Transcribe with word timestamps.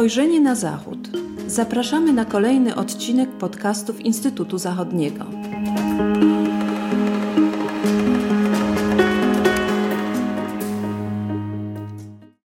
Spojrzenie 0.00 0.40
na 0.40 0.54
Zachód. 0.54 0.98
Zapraszamy 1.46 2.12
na 2.12 2.24
kolejny 2.24 2.74
odcinek 2.74 3.30
podcastów 3.30 4.00
Instytutu 4.00 4.58
Zachodniego. 4.58 5.24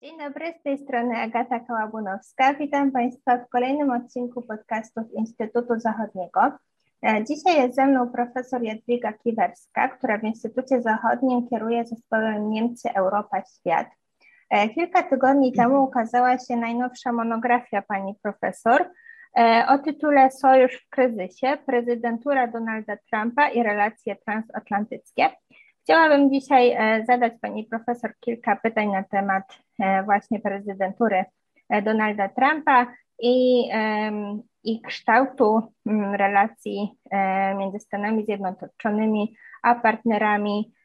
Dzień 0.02 0.18
dobry, 0.20 0.54
z 0.60 0.64
tej 0.64 0.78
strony 0.78 1.18
Agata 1.18 1.60
Kałabunowska. 1.60 2.54
Witam 2.54 2.92
Państwa 2.92 3.38
w 3.38 3.50
kolejnym 3.50 3.92
odcinku 3.92 4.42
podcastów 4.42 5.04
Instytutu 5.14 5.80
Zachodniego. 5.80 6.42
E, 7.04 7.24
dzisiaj 7.26 7.62
jest 7.62 7.76
ze 7.76 7.86
mną 7.86 8.10
profesor 8.10 8.64
Jadwiga 8.64 9.14
Kiwerska, 9.14 9.88
która 9.88 10.18
w 10.18 10.24
Instytucie 10.24 10.82
Zachodnim 10.82 11.48
kieruje 11.48 11.86
zespołem 11.86 12.50
Niemcy, 12.50 12.90
Europa, 12.96 13.42
Świat. 13.46 13.88
E, 14.52 14.70
kilka 14.70 15.04
tygodni 15.04 15.54
temu 15.54 15.84
ukazała 15.84 16.38
się 16.38 16.56
najnowsza 16.56 17.12
monografia 17.12 17.82
pani 17.82 18.16
profesor 18.24 18.86
e, 19.38 19.66
o 19.68 19.78
tytule 19.78 20.32
Sojusz 20.32 20.86
w 20.86 20.90
kryzysie, 20.90 21.58
prezydentura 21.66 22.48
Donalda 22.48 22.98
Trumpa 23.12 23.50
i 23.50 23.64
relacje 23.64 24.16
transatlantyckie. 24.16 25.30
Chciałabym 25.84 26.32
dzisiaj 26.32 26.78
zadać 27.08 27.34
pani 27.42 27.64
profesor 27.64 28.14
kilka 28.20 28.56
pytań 28.56 28.88
na 28.92 29.04
temat 29.04 29.44
właśnie 30.06 30.40
prezydentury 30.40 31.26
Donalda 31.84 32.30
Trumpa 32.30 32.88
i 33.20 33.64
i 34.64 34.82
kształtu 34.82 35.74
mm, 35.86 36.16
relacji 36.16 36.92
e, 37.12 37.56
między 37.56 37.80
Stanami 37.80 38.26
Zjednoczonymi 38.26 39.36
a 39.64 39.76
partnerami 39.76 40.72
e, 40.72 40.81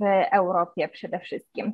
w 0.00 0.04
Europie 0.32 0.88
przede 0.88 1.18
wszystkim. 1.18 1.72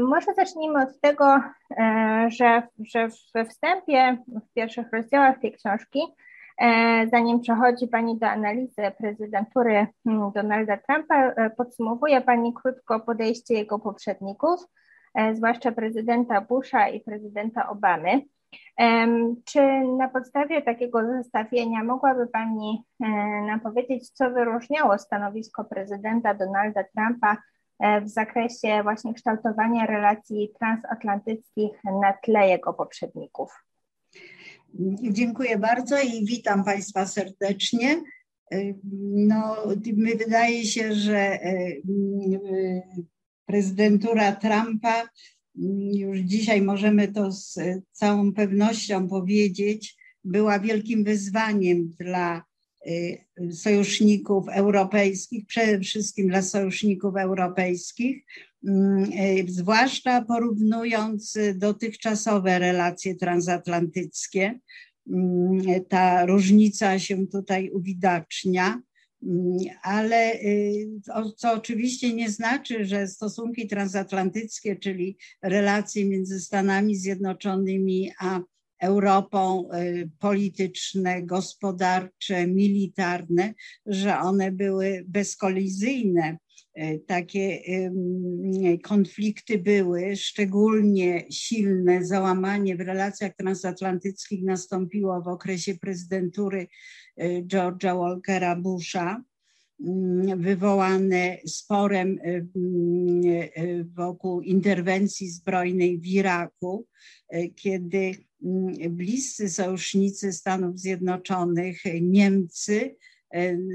Może 0.00 0.34
zacznijmy 0.34 0.82
od 0.82 1.00
tego, 1.00 1.40
e, 1.78 2.26
że, 2.30 2.62
że 2.78 3.08
we 3.34 3.44
wstępie, 3.44 4.18
w 4.28 4.52
pierwszych 4.54 4.92
rozdziałach 4.92 5.40
tej 5.40 5.52
książki, 5.52 6.00
zanim 7.12 7.40
przechodzi 7.40 7.88
Pani 7.88 8.18
do 8.18 8.26
analizy 8.26 8.92
prezydentury 8.98 9.86
mm, 10.06 10.32
Donalda 10.34 10.76
Trumpa, 10.76 11.32
podsumowuje 11.56 12.20
Pani 12.20 12.54
krótko 12.54 13.00
podejście 13.00 13.54
jego 13.54 13.78
poprzedników, 13.78 14.60
zwłaszcza 15.32 15.72
prezydenta 15.72 16.40
Busha 16.40 16.88
i 16.88 17.00
prezydenta 17.00 17.68
Obamy. 17.68 18.22
Czy 19.44 19.60
na 19.98 20.08
podstawie 20.08 20.62
takiego 20.62 21.00
zestawienia 21.06 21.84
mogłaby 21.84 22.26
Pani 22.26 22.82
e, 23.00 23.06
nam 23.46 23.60
powiedzieć, 23.60 24.10
co 24.10 24.30
wyróżniało 24.30 24.98
stanowisko 24.98 25.64
prezydenta 25.64 26.34
Donalda 26.34 26.84
Trumpa 26.84 27.36
e, 27.78 28.00
w 28.00 28.08
zakresie 28.08 28.82
właśnie 28.82 29.14
kształtowania 29.14 29.86
relacji 29.86 30.50
transatlantyckich 30.58 31.84
na 31.84 32.12
tle 32.12 32.48
jego 32.48 32.74
poprzedników? 32.74 33.64
Dziękuję 35.00 35.58
bardzo 35.58 35.96
i 36.00 36.26
witam 36.26 36.64
Państwa 36.64 37.06
serdecznie. 37.06 38.02
E, 38.52 38.56
no, 39.12 39.56
wydaje 40.16 40.64
się, 40.64 40.94
że 40.94 41.38
prezydentura 43.46 44.32
Trumpa 44.32 45.02
już 45.92 46.18
dzisiaj 46.18 46.62
możemy 46.62 47.08
to 47.08 47.32
z 47.32 47.58
całą 47.92 48.32
pewnością 48.32 49.08
powiedzieć, 49.08 49.96
była 50.24 50.58
wielkim 50.58 51.04
wyzwaniem 51.04 51.88
dla 51.98 52.44
y, 52.86 53.18
sojuszników 53.52 54.48
europejskich, 54.48 55.46
przede 55.46 55.80
wszystkim 55.80 56.28
dla 56.28 56.42
sojuszników 56.42 57.16
europejskich, 57.16 58.24
mm, 58.68 59.12
y, 59.12 59.44
zwłaszcza 59.48 60.22
porównując 60.22 61.38
dotychczasowe 61.54 62.58
relacje 62.58 63.14
transatlantyckie. 63.14 64.58
Mm, 65.12 65.62
ta 65.88 66.26
różnica 66.26 66.98
się 66.98 67.26
tutaj 67.26 67.70
uwidacznia. 67.70 68.82
Mm, 69.26 69.58
ale 69.82 70.34
y, 70.34 70.88
co 71.36 71.52
oczywiście 71.52 72.14
nie 72.14 72.30
znaczy, 72.30 72.84
że 72.84 73.08
stosunki 73.08 73.66
transatlantyckie, 73.66 74.76
czyli 74.76 75.18
relacje 75.42 76.04
między 76.04 76.40
Stanami 76.40 76.96
Zjednoczonymi 76.96 78.10
a 78.20 78.40
Europą 78.80 79.68
y, 79.74 80.10
polityczne, 80.18 81.22
gospodarcze, 81.22 82.46
militarne, 82.46 83.54
że 83.86 84.18
one 84.18 84.52
były 84.52 85.04
bezkolizyjne. 85.08 86.38
Y, 86.78 87.02
takie 87.06 87.60
konflikty 88.82 89.58
były, 89.58 90.16
szczególnie 90.16 91.24
silne 91.30 92.04
załamanie 92.04 92.76
w 92.76 92.80
relacjach 92.80 93.36
transatlantyckich 93.36 94.42
nastąpiło 94.42 95.22
w 95.22 95.28
okresie 95.28 95.74
prezydentury 95.74 96.66
George'a 97.18 97.94
Walkera 97.94 98.56
Busha, 98.56 99.22
mm, 99.80 100.42
wywołane 100.42 101.38
sporem 101.46 102.18
y, 102.18 102.46
y, 103.58 103.84
wokół 103.94 104.40
interwencji 104.40 105.28
zbrojnej 105.28 105.98
w 105.98 106.06
Iraku, 106.06 106.86
y, 107.34 107.48
kiedy 107.56 108.14
mm, 108.44 108.96
bliscy 108.96 109.50
sojusznicy 109.50 110.32
Stanów 110.32 110.78
Zjednoczonych, 110.78 111.82
Niemcy 112.00 112.96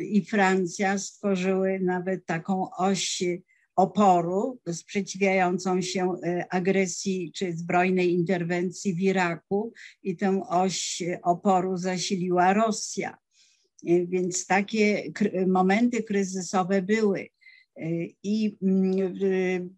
i 0.02 0.26
Francja 0.26 0.98
stworzyły 0.98 1.80
nawet 1.80 2.26
taką 2.26 2.70
oś 2.78 3.24
oporu 3.76 4.60
sprzeciwiającą 4.72 5.82
się 5.82 6.16
agresji 6.50 7.32
czy 7.36 7.54
zbrojnej 7.54 8.12
interwencji 8.14 8.94
w 8.94 9.00
Iraku 9.00 9.74
i 10.04 10.18
tę 10.18 10.42
oś 10.50 11.04
oporu 11.24 11.78
zasiliła 11.78 12.54
Rosja. 12.54 13.21
E, 13.88 14.06
więc 14.06 14.48
takie 14.48 15.04
momenty 15.48 16.04
kryzysowe 16.04 16.82
były. 16.82 17.28
E, 17.78 17.90
I 18.24 18.58
mm, 18.62 19.76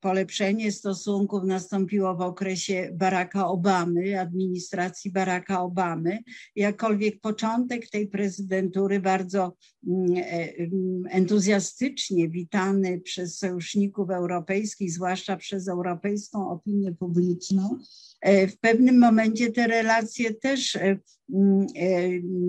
polepszenie 0.00 0.72
stosunków 0.72 1.44
nastąpiło 1.44 2.16
w 2.16 2.20
okresie 2.20 2.90
Baracka 2.94 3.48
Obamy, 3.48 4.20
administracji 4.20 5.10
Baracka 5.10 5.62
Obamy. 5.62 6.18
Jakkolwiek 6.56 7.20
początek 7.20 7.90
tej 7.90 8.08
prezydentury 8.08 9.00
bardzo 9.00 9.56
mm, 9.86 10.16
e, 10.16 10.54
mm, 10.56 11.04
entuzjastycznie 11.10 12.28
witany 12.28 13.00
przez 13.00 13.38
sojuszników 13.38 14.10
europejskich, 14.10 14.92
zwłaszcza 14.92 15.36
przez 15.36 15.68
europejską 15.68 16.50
opinię 16.50 16.92
publiczną, 16.92 17.78
w 18.24 18.58
pewnym 18.60 18.98
momencie 18.98 19.52
te 19.52 19.66
relacje 19.66 20.34
też 20.34 20.76
e, 20.76 20.80
e, 20.80 20.98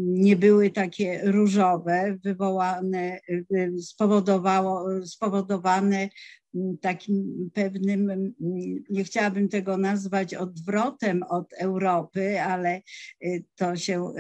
nie 0.05 0.35
były 0.35 0.69
takie 0.69 1.21
różowe, 1.23 2.17
wywołane, 2.23 3.19
spowodowało, 3.81 5.05
spowodowane 5.05 6.09
takim 6.81 7.49
pewnym, 7.53 8.33
nie 8.89 9.03
chciałabym 9.03 9.49
tego 9.49 9.77
nazwać 9.77 10.33
odwrotem 10.33 11.23
od 11.29 11.53
Europy, 11.53 12.41
ale 12.41 12.81
to 13.55 13.75
się 13.75 14.13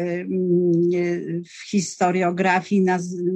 w 1.49 1.69
historiografii 1.69 2.85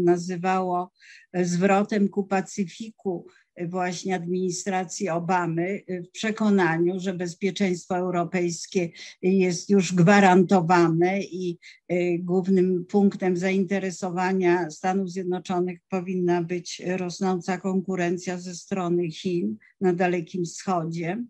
nazywało 0.03 0.91
zwrotem 1.33 2.09
ku 2.09 2.23
Pacyfiku 2.23 3.27
właśnie 3.63 4.15
administracji 4.15 5.09
Obamy 5.09 5.81
w 5.87 6.11
przekonaniu, 6.11 6.99
że 6.99 7.13
bezpieczeństwo 7.13 7.97
europejskie 7.97 8.89
jest 9.21 9.69
już 9.69 9.93
gwarantowane 9.93 11.21
i 11.21 11.57
y, 11.91 12.19
głównym 12.23 12.85
punktem 12.85 13.37
zainteresowania 13.37 14.69
Stanów 14.69 15.11
Zjednoczonych 15.11 15.79
powinna 15.89 16.43
być 16.43 16.81
rosnąca 16.85 17.57
konkurencja 17.57 18.37
ze 18.37 18.55
strony 18.55 19.11
Chin 19.11 19.57
na 19.81 19.93
Dalekim 19.93 20.45
Wschodzie. 20.45 21.23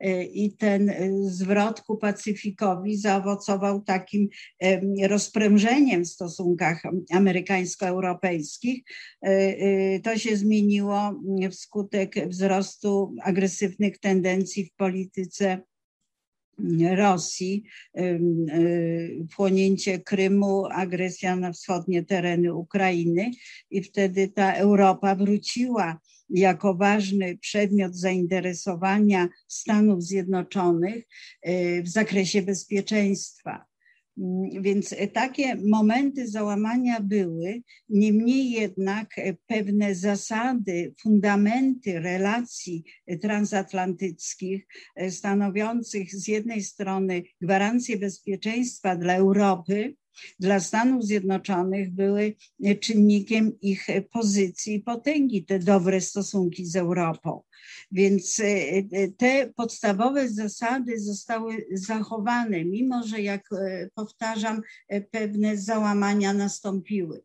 E, 0.00 0.24
i 0.24 0.52
ten 0.52 0.90
e, 0.90 1.10
zwrot 1.22 1.80
ku 1.80 1.96
Pacyfikowi 1.96 2.96
zaowocował 2.96 3.82
takim 3.82 4.28
rozprężeniem 5.02 6.04
w 6.04 6.08
stosunkach 6.08 6.82
amerykańsko-europejskich. 7.12 8.82
E, 9.22 10.00
to 10.00 10.18
się 10.18 10.36
zmieniło 10.36 11.20
wskutek 11.50 12.28
wzrostu 12.28 13.14
agresywnych 13.22 13.98
tendencji 13.98 14.64
w 14.64 14.74
polityce 14.74 15.62
Rosji, 16.96 17.64
wchłonięcie 19.30 19.98
Krymu, 19.98 20.66
agresja 20.66 21.36
na 21.36 21.52
wschodnie 21.52 22.04
tereny 22.04 22.54
Ukrainy 22.54 23.30
i 23.70 23.82
wtedy 23.82 24.28
ta 24.28 24.54
Europa 24.54 25.14
wróciła 25.14 26.00
jako 26.30 26.74
ważny 26.74 27.38
przedmiot 27.38 27.96
zainteresowania 27.96 29.28
Stanów 29.48 30.02
Zjednoczonych 30.02 31.04
y, 31.48 31.82
w 31.82 31.88
zakresie 31.88 32.42
bezpieczeństwa. 32.42 33.64
Mm, 34.18 34.62
więc 34.62 34.94
takie 35.12 35.56
momenty 35.56 36.28
załamania 36.28 37.00
były, 37.00 37.62
niemniej 37.88 38.50
jednak 38.50 39.08
pewne 39.46 39.94
zasady, 39.94 40.94
fundamenty 41.02 42.00
relacji 42.00 42.84
transatlantyckich, 43.22 44.66
stanowiących 45.10 46.14
z 46.14 46.28
jednej 46.28 46.62
strony 46.62 47.22
gwarancję 47.40 47.96
bezpieczeństwa 47.96 48.96
dla 48.96 49.14
Europy, 49.14 49.96
dla 50.40 50.60
Stanów 50.60 51.04
Zjednoczonych 51.04 51.90
były 51.90 52.34
czynnikiem 52.80 53.60
ich 53.60 53.86
pozycji 54.12 54.74
i 54.74 54.80
potęgi, 54.80 55.44
te 55.44 55.58
dobre 55.58 56.00
stosunki 56.00 56.66
z 56.66 56.76
Europą. 56.76 57.42
Więc 57.92 58.40
e, 58.40 58.44
e, 58.44 59.08
te 59.08 59.52
podstawowe 59.56 60.28
zasady 60.28 61.00
zostały 61.00 61.66
zachowane, 61.72 62.64
mimo 62.64 63.02
że, 63.06 63.22
jak 63.22 63.52
e, 63.52 63.88
powtarzam, 63.94 64.62
pewne 65.10 65.56
załamania 65.56 66.32
nastąpiły. 66.32 67.22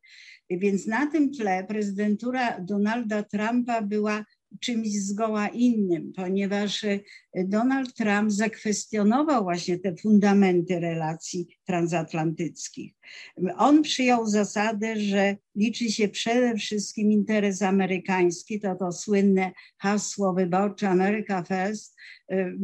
Więc 0.49 0.87
na 0.87 1.07
tym 1.07 1.33
tle 1.33 1.63
prezydentura 1.63 2.59
Donalda 2.59 3.23
Trumpa 3.23 3.81
była 3.81 4.25
czymś 4.59 4.87
zgoła 4.87 5.47
innym, 5.47 6.13
ponieważ 6.15 6.83
e, 6.83 6.99
Donald 7.35 7.93
Trump 7.93 8.31
zakwestionował 8.31 9.43
właśnie 9.43 9.79
te 9.79 9.95
fundamenty 9.95 10.79
relacji 10.79 11.47
transatlantyckich. 11.65 12.93
On 13.57 13.81
przyjął 13.81 14.27
zasadę, 14.27 14.95
że 14.99 15.37
liczy 15.55 15.91
się 15.91 16.07
przede 16.07 16.55
wszystkim 16.57 17.11
interes 17.11 17.61
amerykański, 17.61 18.59
to 18.59 18.75
to 18.75 18.91
słynne 18.91 19.51
hasło 19.77 20.33
wyborcze 20.33 20.89
America 20.89 21.43
First, 21.43 21.95
y, 22.31 22.57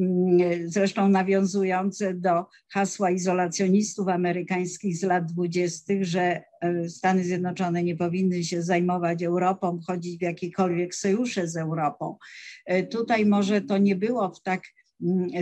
zresztą 0.65 1.09
nawiązujące 1.09 2.13
do 2.13 2.45
hasła 2.69 3.11
izolacjonistów 3.11 4.07
amerykańskich 4.07 4.97
z 4.97 5.03
lat 5.03 5.25
dwudziestych, 5.25 6.05
że 6.05 6.43
y, 6.85 6.89
Stany 6.89 7.23
Zjednoczone 7.23 7.83
nie 7.83 7.95
powinny 7.95 8.43
się 8.43 8.61
zajmować 8.61 9.23
Europą, 9.23 9.79
wchodzić 9.81 10.19
w 10.19 10.21
jakiekolwiek 10.21 10.95
sojusze 10.95 11.47
z 11.47 11.57
Europą. 11.57 12.17
Y, 12.71 12.83
tutaj 12.83 13.25
może 13.25 13.61
to 13.61 13.77
nie 13.77 13.95
było 13.95 14.29
w 14.29 14.41
tak 14.41 14.56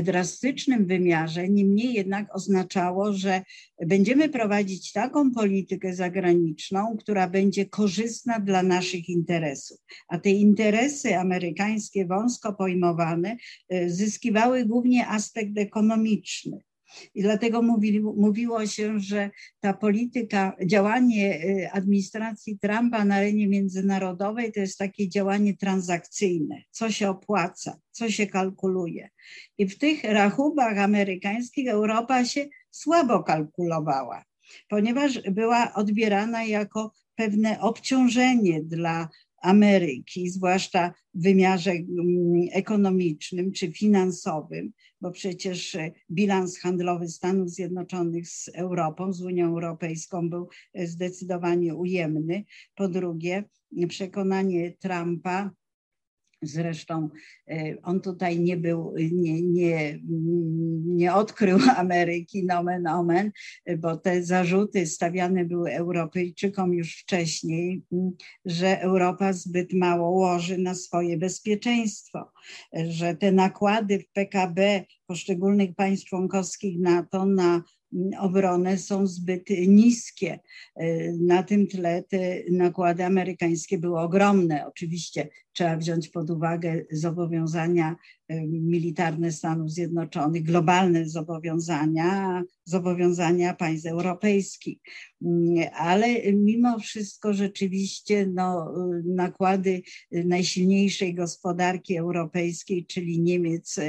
drastycznym 0.03 0.85
wymiarze, 0.85 1.49
niemniej 1.49 1.93
jednak 1.93 2.35
oznaczało, 2.35 3.13
że 3.13 3.41
będziemy 3.85 4.29
prowadzić 4.29 4.91
taką 4.91 5.31
politykę 5.31 5.95
zagraniczną, 5.95 6.97
która 6.99 7.29
będzie 7.29 7.65
korzystna 7.65 8.39
dla 8.39 8.63
naszych 8.63 9.09
interesów. 9.09 9.77
A 10.07 10.17
te 10.17 10.29
interesy 10.29 11.17
amerykańskie, 11.17 12.05
wąsko 12.05 12.53
pojmowane, 12.53 13.37
y, 13.73 13.89
zyskiwały 13.89 14.65
głównie 14.65 15.07
aspekt 15.07 15.57
ekonomiczny. 15.57 16.59
I 17.15 17.21
dlatego 17.21 17.61
mówili, 17.61 18.01
mówiło 18.01 18.67
się, 18.67 18.99
że 18.99 19.29
ta 19.59 19.73
polityka, 19.73 20.55
działanie 20.65 21.45
y, 21.45 21.69
administracji 21.71 22.59
Trumpa 22.59 23.05
na 23.05 23.15
arenie 23.15 23.47
międzynarodowej 23.47 24.51
to 24.51 24.59
jest 24.59 24.77
takie 24.77 25.09
działanie 25.09 25.57
transakcyjne, 25.57 26.61
co 26.71 26.91
się 26.91 27.09
opłaca, 27.09 27.77
co 27.91 28.09
się 28.09 28.27
kalkuluje. 28.27 29.09
I 29.57 29.67
w 29.67 29.77
tych 29.77 30.03
rachubach 30.03 30.77
amerykańskich 30.77 31.69
Europa 31.69 32.25
się 32.25 32.45
słabo 32.71 33.23
kalkulowała, 33.23 34.23
ponieważ 34.69 35.21
była 35.21 35.73
odbierana 35.73 36.43
jako 36.43 36.91
pewne 37.15 37.59
obciążenie 37.59 38.63
dla 38.63 39.09
Ameryki, 39.45 40.29
zwłaszcza 40.29 40.93
w 41.13 41.23
wymiarze 41.23 41.71
mm, 41.71 41.85
ekonomicznym 42.51 43.51
czy 43.51 43.71
finansowym, 43.71 44.71
bo 45.01 45.11
przecież 45.11 45.75
e, 45.75 45.91
bilans 46.11 46.59
handlowy 46.59 47.07
Stanów 47.07 47.49
Zjednoczonych 47.49 48.27
z 48.29 48.49
Europą, 48.55 49.13
z 49.13 49.21
Unią 49.21 49.47
Europejską 49.47 50.29
był 50.29 50.49
e, 50.73 50.87
zdecydowanie 50.87 51.75
ujemny. 51.75 52.43
Po 52.75 52.87
drugie, 52.87 53.43
przekonanie 53.87 54.71
Trumpa, 54.71 55.51
Zresztą 56.47 57.09
e, 57.47 57.75
on 57.83 58.01
tutaj 58.01 58.39
nie 58.39 58.57
był, 58.57 58.93
nie, 59.11 59.41
nie, 59.41 59.99
nie 60.85 61.13
odkrył 61.13 61.59
Ameryki, 61.77 62.45
nomen 62.45 62.87
omen, 62.87 63.31
bo 63.77 63.97
te 63.97 64.23
zarzuty 64.23 64.87
stawiane 64.87 65.45
były 65.45 65.73
Europejczykom 65.73 66.73
już 66.73 66.97
wcześniej, 66.97 67.83
że 68.45 68.81
Europa 68.81 69.33
zbyt 69.33 69.73
mało 69.73 70.09
łoży 70.09 70.57
na 70.57 70.75
swoje 70.75 71.17
bezpieczeństwo, 71.17 72.31
że 72.73 73.15
te 73.15 73.31
nakłady 73.31 73.99
w 73.99 74.07
PKB 74.11 74.83
poszczególnych 75.07 75.75
państw 75.75 76.09
członkowskich 76.09 76.79
NATO 76.79 77.25
na 77.25 77.63
obronę 78.19 78.77
są 78.77 79.07
zbyt 79.07 79.49
niskie. 79.67 80.39
Na 81.19 81.43
tym 81.43 81.67
tle 81.67 82.03
te 82.03 82.43
nakłady 82.51 83.05
amerykańskie 83.05 83.77
były 83.77 83.99
ogromne. 83.99 84.67
Oczywiście 84.67 85.29
trzeba 85.53 85.77
wziąć 85.77 86.09
pod 86.09 86.29
uwagę 86.29 86.81
zobowiązania 86.91 87.95
militarne 88.29 89.31
Stanów 89.31 89.71
Zjednoczonych, 89.71 90.43
globalne 90.43 91.09
zobowiązania, 91.09 92.43
zobowiązania 92.63 93.53
państw 93.53 93.87
europejskich. 93.87 94.77
Mm, 95.21 95.67
ale 95.73 96.33
mimo 96.33 96.79
wszystko 96.79 97.33
rzeczywiście 97.33 98.27
no, 98.27 98.73
nakłady 99.05 99.81
najsilniejszej 100.11 101.13
gospodarki 101.13 101.97
europejskiej, 101.97 102.85
czyli 102.85 103.21
Niemiec 103.21 103.79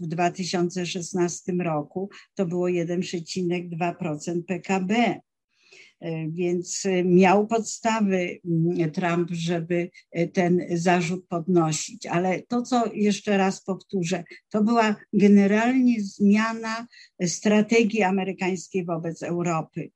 w 0.00 0.06
2016 0.06 1.52
roku, 1.52 2.10
to 2.34 2.46
było 2.46 2.66
1,2% 2.66 4.42
PKB. 4.46 5.20
E, 6.00 6.28
więc 6.28 6.86
e, 6.86 7.04
miał 7.04 7.46
podstawy 7.46 8.40
mm, 8.44 8.90
Trump, 8.90 9.30
żeby 9.30 9.90
e, 10.12 10.28
ten 10.28 10.66
zarzut 10.70 11.26
podnosić. 11.28 12.06
Ale 12.06 12.42
to, 12.42 12.62
co 12.62 12.92
jeszcze 12.94 13.36
raz 13.36 13.64
powtórzę, 13.64 14.24
to 14.50 14.64
była 14.64 14.96
generalnie 15.12 16.02
zmiana 16.02 16.86
strategii 17.26 18.02
amerykańskiej 18.02 18.84
wobec 18.84 19.22
Europy. 19.22 19.90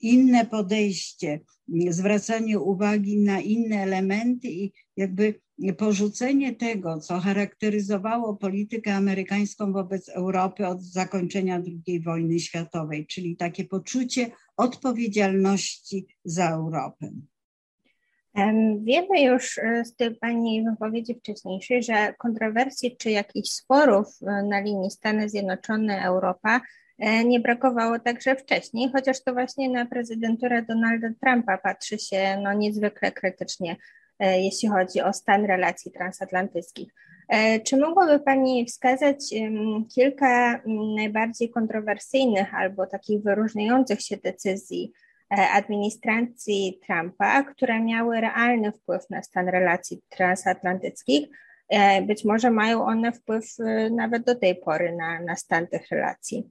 Inne 0.00 0.46
podejście, 0.46 1.40
zwracanie 1.88 2.58
uwagi 2.60 3.18
na 3.18 3.40
inne 3.40 3.82
elementy 3.82 4.48
i 4.48 4.72
jakby 4.96 5.34
porzucenie 5.78 6.54
tego, 6.54 7.00
co 7.00 7.18
charakteryzowało 7.18 8.36
politykę 8.36 8.94
amerykańską 8.94 9.72
wobec 9.72 10.08
Europy 10.08 10.66
od 10.66 10.82
zakończenia 10.82 11.62
II 11.86 12.00
wojny 12.00 12.40
światowej, 12.40 13.06
czyli 13.06 13.36
takie 13.36 13.64
poczucie 13.64 14.30
odpowiedzialności 14.56 16.06
za 16.24 16.50
Europę. 16.50 17.10
Wiemy 18.80 19.22
już 19.22 19.58
e, 19.58 19.84
z 19.84 19.96
tej 19.96 20.14
Pani 20.14 20.64
wypowiedzi 20.70 21.14
wcześniejszej, 21.14 21.82
że 21.82 22.14
kontrowersji 22.18 22.96
czy 22.96 23.10
jakichś 23.10 23.48
sporów 23.48 24.06
e, 24.22 24.42
na 24.42 24.60
linii 24.60 24.90
Stany 24.90 25.28
Zjednoczone-Europa 25.28 26.60
e, 26.98 27.24
nie 27.24 27.40
brakowało 27.40 27.98
także 27.98 28.36
wcześniej, 28.36 28.90
chociaż 28.92 29.24
to 29.24 29.32
właśnie 29.32 29.68
na 29.68 29.86
prezydenturę 29.86 30.62
Donalda 30.62 31.08
Trumpa 31.20 31.58
patrzy 31.58 31.98
się 31.98 32.40
no, 32.42 32.52
niezwykle 32.52 33.12
krytycznie, 33.12 33.76
jeśli 34.20 34.68
chodzi 34.68 35.00
o 35.00 35.12
stan 35.12 35.44
relacji 35.44 35.92
transatlantyckich. 35.92 36.94
Czy 37.64 37.76
mogłaby 37.76 38.20
Pani 38.20 38.66
wskazać 38.66 39.18
kilka 39.94 40.60
najbardziej 40.96 41.50
kontrowersyjnych 41.50 42.54
albo 42.54 42.86
takich 42.86 43.22
wyróżniających 43.22 44.00
się 44.00 44.16
decyzji 44.16 44.92
E, 45.30 45.50
administracji 45.50 46.80
Trumpa, 46.86 47.42
które 47.42 47.80
miały 47.80 48.20
realny 48.20 48.72
wpływ 48.72 49.10
na 49.10 49.22
stan 49.22 49.48
relacji 49.48 50.00
transatlantyckich. 50.08 51.28
E, 51.68 52.02
być 52.02 52.24
może 52.24 52.50
mają 52.50 52.84
one 52.84 53.12
wpływ 53.12 53.44
e, 53.60 53.90
nawet 53.90 54.24
do 54.24 54.34
tej 54.34 54.56
pory 54.56 54.96
na, 54.96 55.20
na 55.20 55.36
stan 55.36 55.66
tych 55.66 55.88
relacji. 55.90 56.50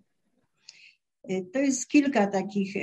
To 1.54 1.60
jest 1.60 1.88
kilka 1.88 2.28
takich 2.28 2.74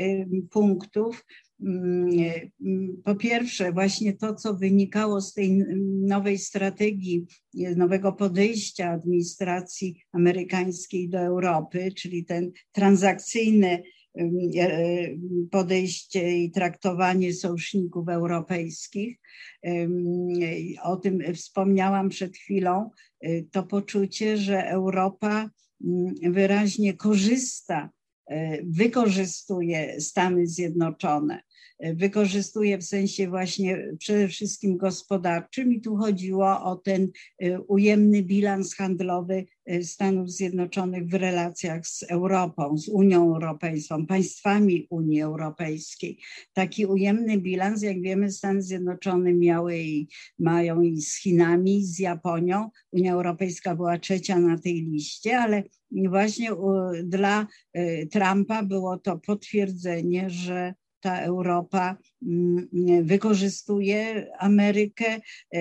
punktów. 0.51 1.25
Mm, 1.63 3.03
po 3.05 3.15
pierwsze, 3.15 3.73
właśnie 3.73 4.13
to, 4.13 4.35
co 4.35 4.55
wynikało 4.55 5.21
z 5.21 5.35
tej 5.35 5.65
nowej 6.03 6.39
strategii, 6.39 7.27
nowego 7.77 8.13
podejścia 8.13 8.91
administracji 8.91 10.03
amerykańskiej 10.13 11.09
do 11.09 11.19
Europy, 11.19 11.93
czyli 11.97 12.25
ten 12.25 12.53
transakcyjny 12.73 13.83
E, 14.19 15.09
podejście 15.51 16.39
i 16.39 16.51
traktowanie 16.51 17.33
sojuszników 17.35 18.09
europejskich. 18.09 19.19
O 20.83 20.97
tym 20.97 21.35
wspomniałam 21.35 22.09
przed 22.09 22.37
chwilą. 22.37 22.91
E, 23.21 23.43
to 23.43 23.63
poczucie, 23.63 24.37
że 24.37 24.69
Europa 24.69 25.51
wyraźnie 26.23 26.95
korzysta, 26.95 27.91
e, 28.27 28.63
wykorzystuje 28.65 30.01
Stany 30.01 30.47
Zjednoczone 30.47 31.43
wykorzystuje 31.95 32.79
w 32.79 32.85
sensie 32.85 33.29
właśnie 33.29 33.93
przede 33.99 34.29
wszystkim 34.29 34.77
gospodarczym 34.77 35.73
i 35.73 35.81
tu 35.81 35.97
chodziło 35.97 36.63
o 36.63 36.77
ten 36.77 37.09
ujemny 37.69 38.23
bilans 38.23 38.75
handlowy 38.75 39.47
Stanów 39.83 40.31
Zjednoczonych 40.31 41.09
w 41.09 41.15
relacjach 41.15 41.87
z 41.87 42.03
Europą, 42.03 42.79
z 42.79 42.89
Unią 42.89 43.35
Europejską, 43.35 44.07
państwami 44.07 44.87
Unii 44.91 45.23
Europejskiej. 45.23 46.19
Taki 46.53 46.87
ujemny 46.87 47.39
bilans, 47.39 47.83
jak 47.83 48.01
wiemy, 48.01 48.33
Stany 48.33 48.63
Zjednoczone 48.63 49.35
miały 49.35 49.79
i 49.79 50.09
mają 50.39 50.83
i 50.83 51.01
z 51.01 51.17
Chinami, 51.17 51.85
z 51.85 51.99
Japonią. 51.99 52.71
Unia 52.93 53.13
Europejska 53.13 53.77
była 53.77 53.99
trzecia 53.99 54.39
na 54.39 54.59
tej 54.59 54.75
liście, 54.75 55.39
ale 55.39 55.63
właśnie 55.91 56.51
dla 57.05 57.47
y, 57.77 58.09
Trumpa 58.13 58.63
było 58.63 58.99
to 58.99 59.19
potwierdzenie, 59.19 60.31
że 60.31 60.75
ta 61.01 61.21
Europa 61.21 61.97
mm, 62.23 62.69
wykorzystuje 63.03 64.27
Amerykę, 64.39 65.21
y, 65.55 65.59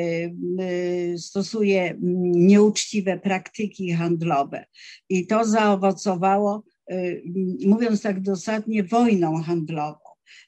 y, 0.61 1.15
stosuje 1.17 1.83
mm, 1.83 1.99
nieuczciwe 2.47 3.19
praktyki 3.19 3.91
handlowe. 3.93 4.65
I 5.09 5.27
to 5.27 5.45
zaowocowało, 5.45 6.63
mówiąc 7.65 8.01
tak 8.01 8.21
dosadnie, 8.21 8.83
wojną 8.83 9.41
handlową. 9.43 9.99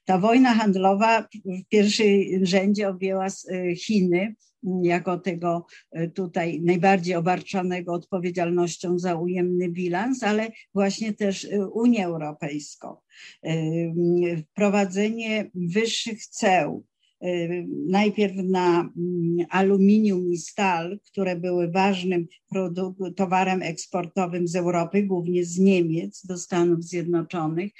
Ta 0.05 0.17
wojna 0.17 0.53
handlowa 0.53 1.21
w 1.45 1.67
pierwszym 1.69 2.05
rzędzie 2.41 2.89
objęła 2.89 3.27
Chiny, 3.77 4.35
jako 4.83 5.17
tego 5.17 5.65
e, 5.91 6.07
tutaj 6.07 6.61
najbardziej 6.61 7.15
obarczanego 7.15 7.93
odpowiedzialnością 7.93 8.99
za 8.99 9.15
ujemny 9.15 9.69
bilans, 9.69 10.23
ale 10.23 10.51
właśnie 10.73 11.13
też 11.13 11.45
e, 11.45 11.67
Unię 11.67 12.05
Europejską. 12.05 12.95
E, 13.43 13.53
wprowadzenie 14.51 15.51
wyższych 15.53 16.25
ceł 16.25 16.85
najpierw 17.87 18.35
na 18.35 18.79
mm, 18.79 19.45
aluminium 19.49 20.31
i 20.31 20.37
stal, 20.37 20.99
które 21.05 21.35
były 21.35 21.71
ważnym 21.71 22.27
towarem 23.15 23.61
eksportowym 23.61 24.47
z 24.47 24.55
Europy, 24.55 25.03
głównie 25.03 25.45
z 25.45 25.59
Niemiec 25.59 26.25
do 26.25 26.37
Stanów 26.37 26.83
Zjednoczonych, 26.83 27.71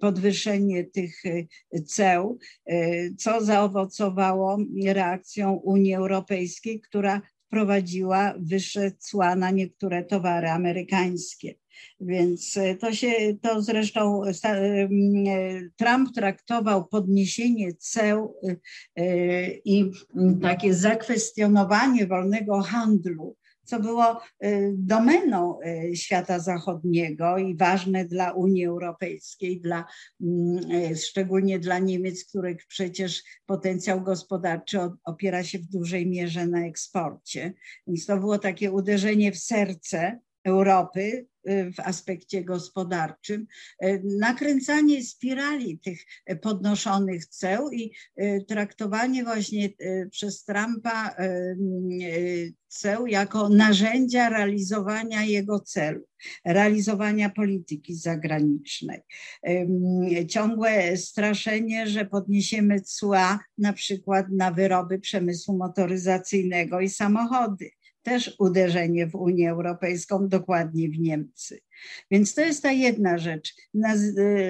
podwyższenie 0.00 0.84
tych 0.84 1.24
y, 1.24 1.48
ceł, 1.86 2.38
co 3.18 3.44
zaowocowało 3.44 4.58
reakcją 4.86 5.52
Unii 5.52 5.94
Europejskiej, 5.94 6.80
która 6.80 7.22
wprowadziła 7.52 8.34
wyższe 8.38 8.92
cła 8.98 9.36
na 9.36 9.50
niektóre 9.50 10.04
towary 10.04 10.48
amerykańskie. 10.48 11.54
Więc 12.00 12.56
e, 12.56 12.74
to 12.74 12.92
się, 12.92 13.12
to 13.42 13.62
zresztą 13.62 14.24
e, 14.24 14.30
e, 14.44 14.88
Trump 15.76 16.14
traktował 16.14 16.86
podniesienie 16.86 17.74
ceł 17.74 18.34
i 19.64 19.90
takie 20.42 20.74
zakwestionowanie 20.74 22.06
wolnego 22.06 22.62
handlu 22.62 23.36
co 23.72 23.80
było 23.80 24.20
domeną 24.72 25.58
świata 25.94 26.38
zachodniego 26.38 27.38
i 27.38 27.56
ważne 27.56 28.04
dla 28.04 28.32
Unii 28.32 28.66
Europejskiej, 28.66 29.60
dla, 29.60 29.84
szczególnie 31.08 31.58
dla 31.58 31.78
Niemiec, 31.78 32.24
których 32.24 32.66
przecież 32.68 33.22
potencjał 33.46 34.00
gospodarczy 34.00 34.78
opiera 35.04 35.44
się 35.44 35.58
w 35.58 35.66
dużej 35.66 36.06
mierze 36.06 36.46
na 36.46 36.66
eksporcie. 36.66 37.52
Więc 37.86 38.06
to 38.06 38.18
było 38.18 38.38
takie 38.38 38.72
uderzenie 38.72 39.32
w 39.32 39.38
serce 39.38 40.18
Europy, 40.44 41.26
w 41.44 41.80
aspekcie 41.80 42.44
gospodarczym, 42.44 43.46
e, 43.78 43.98
nakręcanie 44.18 45.04
spirali 45.04 45.78
tych 45.78 46.04
podnoszonych 46.42 47.26
ceł 47.26 47.70
i 47.70 47.92
traktowanie 48.48 49.24
właśnie 49.24 49.68
przez 50.10 50.44
Trumpa 50.44 51.16
ceł 52.68 53.06
jako 53.06 53.48
narzędzia 53.48 54.28
realizowania 54.28 55.22
jego 55.22 55.60
celu, 55.60 56.00
realizowania 56.44 57.30
polityki 57.30 57.94
zagranicznej. 57.94 59.00
Ciągłe 60.28 60.96
straszenie, 60.96 61.86
że 61.86 62.04
podniesiemy 62.04 62.80
cła 62.80 63.40
na 63.58 63.72
przykład 63.72 64.26
na 64.30 64.50
wyroby 64.50 64.98
przemysłu 64.98 65.56
motoryzacyjnego 65.56 66.80
i 66.80 66.88
samochody 66.88 67.70
też 68.02 68.36
uderzenie 68.38 69.06
w 69.06 69.14
Unię 69.14 69.50
Europejską, 69.50 70.28
dokładnie 70.28 70.88
w 70.88 70.98
Niemcy. 70.98 71.60
Więc 72.10 72.34
to 72.34 72.40
jest 72.40 72.62
ta 72.62 72.72
jedna 72.72 73.18
rzecz. 73.18 73.54
Naz, 73.74 74.00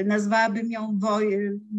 nazwałabym 0.05 0.71
ją 0.71 0.99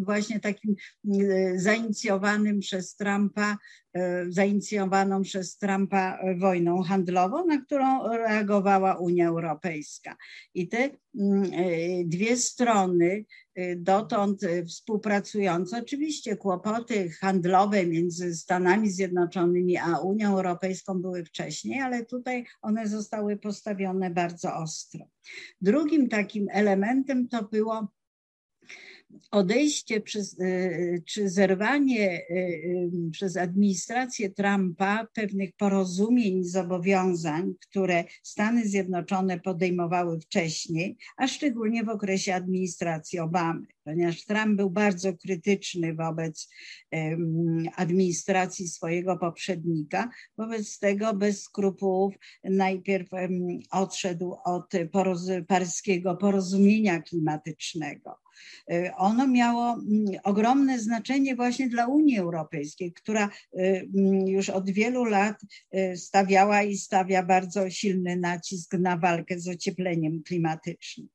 właśnie 0.04 0.40
takim 0.40 0.76
e, 1.22 1.60
zainicjowanym 1.60 2.60
przez 2.60 2.96
Trumpa, 2.96 3.58
e, 3.94 4.26
zainicjowaną 4.30 5.22
przez 5.22 5.58
Trumpa 5.58 6.20
wojną 6.38 6.84
handlową, 6.84 7.46
na 7.46 7.62
którą 7.62 8.08
reagowała 8.18 8.96
Unia 8.96 9.28
Europejska. 9.28 10.16
I 10.54 10.68
te 10.68 10.90
mm, 11.20 11.44
e, 11.44 12.06
dwie 12.06 12.38
strony 12.38 13.26
dotąd 13.78 14.42
współpracujące, 14.68 15.78
oczywiście 15.78 16.38
kłopoty 16.38 17.10
handlowe 17.10 17.86
między 17.86 18.36
Stanami 18.36 18.90
Zjednoczonymi 18.90 19.78
a 19.78 20.00
Unią 20.00 20.36
Europejską 20.38 21.02
były 21.02 21.26
wcześniej, 21.26 21.82
ale 21.82 22.06
tutaj 22.06 22.46
one 22.62 22.88
zostały 22.88 23.38
postawione 23.38 24.10
bardzo 24.10 24.56
ostro. 24.56 25.06
Drugim 25.62 26.10
takim 26.10 26.48
elementem 26.52 27.28
to 27.28 27.44
było 27.44 27.88
odejście 29.32 30.02
przez, 30.02 30.40
y, 30.40 31.04
czy 31.06 31.30
zerwanie 31.30 32.22
y, 32.22 32.34
y, 32.34 33.12
przez 33.12 33.38
administrację 33.38 34.30
Trumpa 34.30 35.08
pewnych 35.14 35.50
porozumień 35.58 36.44
zobowiązań, 36.44 37.54
które 37.70 38.04
Stany 38.24 38.68
Zjednoczone 38.68 39.40
podejmowały 39.40 40.20
wcześniej, 40.20 40.98
a 41.18 41.28
szczególnie 41.28 41.84
w 41.84 41.90
okresie 41.90 42.36
administracji 42.36 43.20
Obamy, 43.20 43.68
ponieważ 43.84 44.26
Trump 44.26 44.58
był 44.58 44.70
bardzo 44.70 45.14
krytyczny 45.14 45.94
wobec 45.94 46.50
administracji 47.76 48.68
swojego 48.68 49.18
poprzednika, 49.18 50.10
wobec 50.38 50.80
tego 50.80 51.14
bez 51.14 51.42
skrupułów 51.42 52.14
najpierw 52.44 53.10
odszedł 53.72 54.36
od 54.46 54.72
paryskiego 55.48 56.16
porozumienia 56.16 57.02
klimatycznego 57.02 58.23
ono 58.98 59.28
miało 59.28 59.74
mm, 59.74 60.06
ogromne 60.24 60.80
znaczenie 60.80 61.36
właśnie 61.36 61.70
dla 61.70 61.88
Unii 61.88 62.18
Europejskiej, 62.18 62.94
która 62.94 63.30
y, 63.58 63.90
mm, 63.96 64.28
już 64.28 64.50
od 64.50 64.70
wielu 64.70 65.06
lat 65.06 65.42
y, 65.76 65.98
stawiała 65.98 66.64
i 66.64 66.78
stawia 66.78 67.24
bardzo 67.24 67.70
silny 67.70 68.18
nacisk 68.18 68.74
na 68.74 68.98
walkę 68.98 69.40
z 69.40 69.48
ociepleniem 69.48 70.24
klimatycznym. 70.24 71.08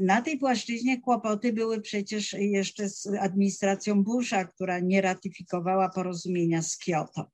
Na 0.00 0.22
tej 0.22 0.38
płaszczyźnie 0.38 1.00
kłopoty 1.00 1.52
były 1.52 1.80
przecież 1.80 2.32
jeszcze 2.38 2.88
z 2.88 3.06
administracją 3.20 4.02
Busha, 4.02 4.44
która 4.44 4.80
nie 4.80 5.00
ratyfikowała 5.00 5.88
porozumienia 5.88 6.62
z 6.62 6.76
Kyoto. 6.76 7.30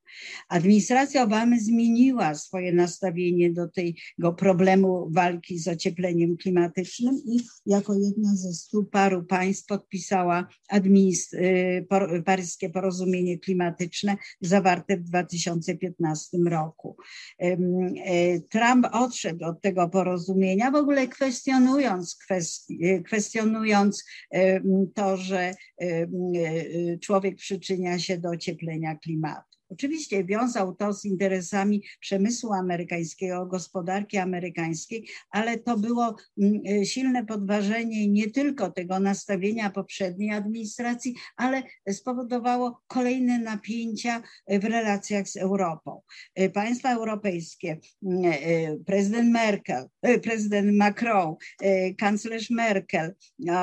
Administracja 0.49 1.23
Obamy 1.23 1.61
zmieniła 1.61 2.35
swoje 2.35 2.73
nastawienie 2.73 3.53
do 3.53 3.69
tego 3.69 4.33
problemu 4.33 5.09
walki 5.11 5.59
z 5.59 5.69
ociepleniem 5.69 6.37
klimatycznym 6.37 7.15
i 7.27 7.41
jako 7.67 7.95
jedna 7.95 8.37
ze 8.37 8.53
stu 8.53 8.85
paru 8.85 9.25
państw 9.25 9.67
podpisała 9.67 10.47
y, 10.75 12.23
paryskie 12.25 12.71
porozumienie 12.71 13.39
klimatyczne 13.39 14.17
zawarte 14.41 14.97
w 14.97 15.03
2015 15.03 16.39
roku. 16.51 16.97
E, 17.39 17.57
Trump 18.41 18.87
odszedł 18.93 19.45
od 19.45 19.61
tego 19.61 19.89
porozumienia, 19.89 20.71
w 20.71 20.75
ogóle 20.75 21.09
kwestionując, 21.09 22.17
kwesti 22.17 22.79
kwestionując 23.07 24.05
to, 24.95 25.17
że 25.17 25.55
człowiek 27.01 27.37
przyczynia 27.37 27.99
się 27.99 28.19
do 28.19 28.29
ocieplenia 28.31 28.97
klimatu. 28.97 29.52
Oczywiście 29.73 30.25
wiązał 30.25 30.75
to 30.75 30.93
z 30.93 31.05
interesami 31.05 31.83
przemysłu 32.01 32.53
amerykańskiego, 32.53 33.47
gospodarki 33.47 34.19
amerykańskiej, 34.19 35.09
ale 35.31 35.59
to 35.59 35.79
było 35.79 36.17
mm, 36.39 36.61
e, 36.69 36.87
silne 36.87 37.27
podważenie 37.27 38.09
nie 38.09 38.31
tylko 38.31 38.71
tego 38.71 39.01
nastawienia 39.01 39.71
poprzedniej 39.71 40.31
administracji, 40.31 41.15
ale 41.37 41.63
spowodowało 41.93 42.83
kolejne 42.87 43.39
napięcia 43.39 44.23
w 44.49 44.65
relacjach 44.65 45.29
z 45.29 45.37
Europą. 45.37 46.01
E, 46.35 46.51
państwa 46.51 46.95
europejskie, 46.95 47.79
mm, 48.03 48.25
e, 48.25 48.77
prezydent 48.87 49.33
Merkel, 49.33 49.89
prezydent 50.23 50.77
Macron, 50.77 51.35
kanclerz 51.99 52.51
Merkel, 52.51 53.15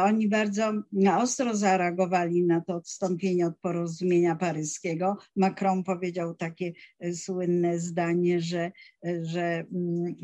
oni 0.06 0.28
bardzo 0.28 0.74
ostro 1.18 1.56
zareagowali 1.56 2.44
na 2.44 2.62
to 2.62 2.76
odstąpienie 2.76 3.48
od 3.48 3.58
porozumienia 3.58 4.36
paryskiego. 4.36 5.18
Macron 5.36 5.84
powiedział, 5.84 5.99
powiedział 6.00 6.36
takie 6.36 6.72
słynne 7.14 7.80
zdanie, 7.80 8.42
że, 8.42 8.72
że 9.22 9.66
mm, 9.74 10.16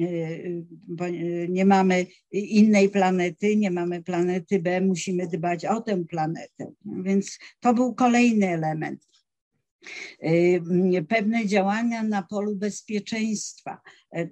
nie 1.49 1.65
mamy 1.65 2.05
innej 2.31 2.89
planety, 2.89 3.55
nie 3.55 3.71
mamy 3.71 4.03
planety 4.03 4.59
B, 4.59 4.81
musimy 4.81 5.27
dbać 5.27 5.65
o 5.65 5.81
tę 5.81 6.05
planetę. 6.05 6.71
Więc 6.85 7.39
to 7.59 7.73
był 7.73 7.95
kolejny 7.95 8.47
element. 8.47 9.07
Pewne 11.09 11.45
działania 11.45 12.03
na 12.03 12.23
polu 12.23 12.55
bezpieczeństwa, 12.55 13.81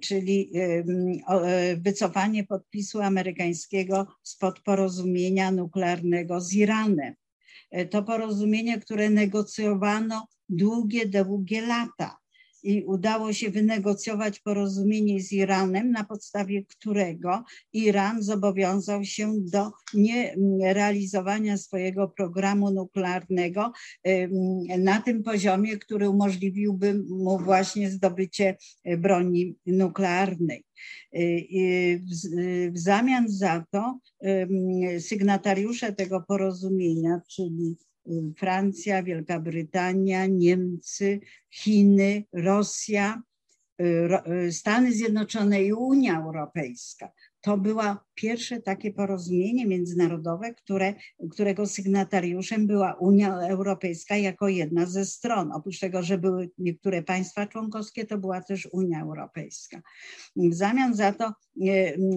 czyli 0.00 0.52
wycofanie 1.76 2.44
podpisu 2.44 3.00
amerykańskiego 3.00 4.06
spod 4.22 4.60
porozumienia 4.60 5.50
nuklearnego 5.50 6.40
z 6.40 6.52
Iranem. 6.52 7.14
To 7.90 8.02
porozumienie, 8.02 8.80
które 8.80 9.10
negocjowano 9.10 10.26
długie, 10.48 11.06
długie 11.06 11.66
lata 11.66 12.16
i 12.62 12.84
udało 12.84 13.32
się 13.32 13.50
wynegocjować 13.50 14.40
porozumienie 14.40 15.20
z 15.20 15.32
Iranem, 15.32 15.90
na 15.90 16.04
podstawie 16.04 16.64
którego 16.64 17.44
Iran 17.72 18.22
zobowiązał 18.22 19.04
się 19.04 19.34
do 19.40 19.70
nierealizowania 19.94 21.56
swojego 21.56 22.08
programu 22.08 22.70
nuklearnego 22.70 23.72
na 24.78 25.00
tym 25.00 25.22
poziomie, 25.22 25.78
który 25.78 26.08
umożliwiłby 26.08 26.94
mu 27.08 27.38
właśnie 27.38 27.90
zdobycie 27.90 28.56
broni 28.98 29.56
nuklearnej. 29.66 30.64
W 32.72 32.78
zamian 32.78 33.28
za 33.28 33.64
to 33.70 33.98
sygnatariusze 35.00 35.92
tego 35.92 36.24
porozumienia, 36.28 37.20
czyli 37.30 37.76
Francja, 38.36 39.02
Wielka 39.02 39.40
Brytania, 39.40 40.26
Niemcy, 40.26 41.20
Chiny, 41.50 42.24
Rosja, 42.32 43.22
y, 43.80 44.08
y, 44.46 44.52
Stany 44.52 44.92
Zjednoczone 44.92 45.62
i 45.62 45.72
Unia 45.72 46.20
Europejska. 46.20 47.08
To 47.40 47.58
było 47.58 47.96
pierwsze 48.14 48.62
takie 48.62 48.92
porozumienie 48.92 49.66
międzynarodowe, 49.66 50.54
które, 50.54 50.94
którego 51.30 51.66
sygnatariuszem 51.66 52.66
była 52.66 52.94
Unia 52.94 53.40
Europejska 53.40 54.16
jako 54.16 54.48
jedna 54.48 54.86
ze 54.86 55.04
stron. 55.04 55.52
Oprócz 55.52 55.78
tego, 55.78 56.02
że 56.02 56.18
były 56.18 56.50
niektóre 56.58 57.02
państwa 57.02 57.46
członkowskie, 57.46 58.06
to 58.06 58.18
była 58.18 58.40
też 58.40 58.68
Unia 58.72 59.02
Europejska. 59.02 59.82
W 60.36 60.54
zamian 60.54 60.94
za 60.94 61.12
to 61.12 61.24
e, 61.24 61.34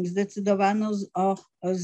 zdecydowano 0.04 0.92
o, 1.13 1.36
o 1.62 1.75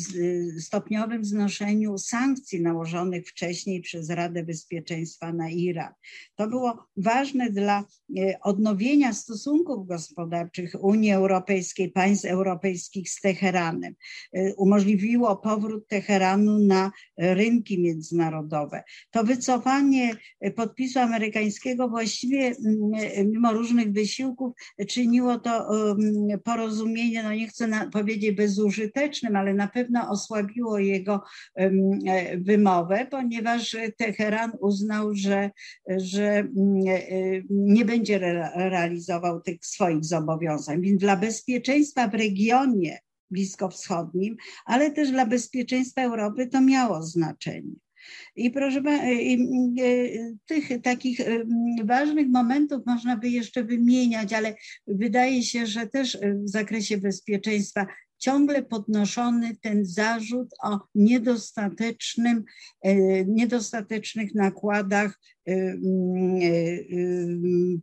stopniowym 0.59 1.25
znoszeniu 1.25 1.97
sankcji 1.97 2.61
nałożonych 2.61 3.27
wcześniej 3.27 3.81
przez 3.81 4.09
Radę 4.09 4.43
Bezpieczeństwa 4.43 5.33
na 5.33 5.49
Iran. 5.49 5.93
To 6.35 6.47
było 6.47 6.87
ważne 6.97 7.49
dla 7.49 7.83
e, 8.17 8.39
odnowienia 8.41 9.13
stosunków 9.13 9.87
gospodarczych 9.87 10.75
Unii 10.79 11.11
Europejskiej, 11.11 11.91
państw 11.91 12.25
europejskich 12.25 13.09
z 13.09 13.21
Teheranem. 13.21 13.95
Y, 14.37 14.53
umożliwiło 14.57 15.37
powrót 15.37 15.87
Teheranu 15.87 16.59
na 16.59 16.91
rynki 17.17 17.81
międzynarodowe. 17.81 18.83
To 19.11 19.23
wycofanie 19.23 20.15
podpisu 20.55 20.99
amerykańskiego 20.99 21.89
właściwie 21.89 22.47
mm, 22.47 23.31
mimo 23.31 23.53
różnych 23.53 23.91
wysiłków 23.91 24.53
czyniło 24.87 25.39
to 25.39 25.69
porozumienie, 26.43 27.23
no 27.23 27.33
nie 27.33 27.47
chcę 27.47 27.89
powiedzieć 27.91 28.35
bezużytecznym, 28.35 29.35
ale 29.35 29.53
na 29.53 29.67
pewno 29.67 30.09
osłabiło 30.09 30.79
jego 30.79 31.21
e, 31.55 31.71
wymowę, 32.37 33.07
ponieważ 33.11 33.77
Teheran 33.97 34.51
uznał, 34.61 35.13
że, 35.13 35.51
że 35.97 36.29
mm, 36.29 36.49
e, 36.87 37.41
nie 37.49 37.85
będzie 37.85 38.19
realizował 38.55 39.41
tych 39.41 39.65
swoich 39.65 40.05
zobowiązań. 40.05 40.81
Więc 40.81 41.01
dla 41.01 41.17
bezpieczeństwa 41.17 42.07
w 42.07 42.13
regionie 42.13 42.99
bliskowschodnim, 43.33 44.37
ale 44.65 44.91
też 44.91 45.11
dla 45.11 45.25
bezpieczeństwa 45.25 46.01
Europy 46.01 46.47
to 46.47 46.61
miało 46.61 47.03
znaczenie. 47.03 47.73
I 48.35 48.51
proszę 48.51 48.81
tych 50.45 50.81
takich 50.81 51.19
ważnych 51.83 52.27
momentów 52.27 52.85
można 52.85 53.17
by 53.17 53.29
jeszcze 53.29 53.63
wymieniać, 53.63 54.33
ale 54.33 54.55
wydaje 54.87 55.43
się, 55.43 55.65
że 55.65 55.87
też 55.87 56.17
w 56.45 56.49
zakresie 56.49 56.97
bezpieczeństwa 56.97 57.87
ciągle 58.23 58.63
podnoszony 58.63 59.55
ten 59.61 59.85
zarzut 59.85 60.49
o 60.63 60.79
niedostatecznym, 60.95 62.43
e, 62.81 62.95
niedostatecznych 63.25 64.35
nakładach 64.35 65.19
e, 65.47 65.51
e, 65.51 65.77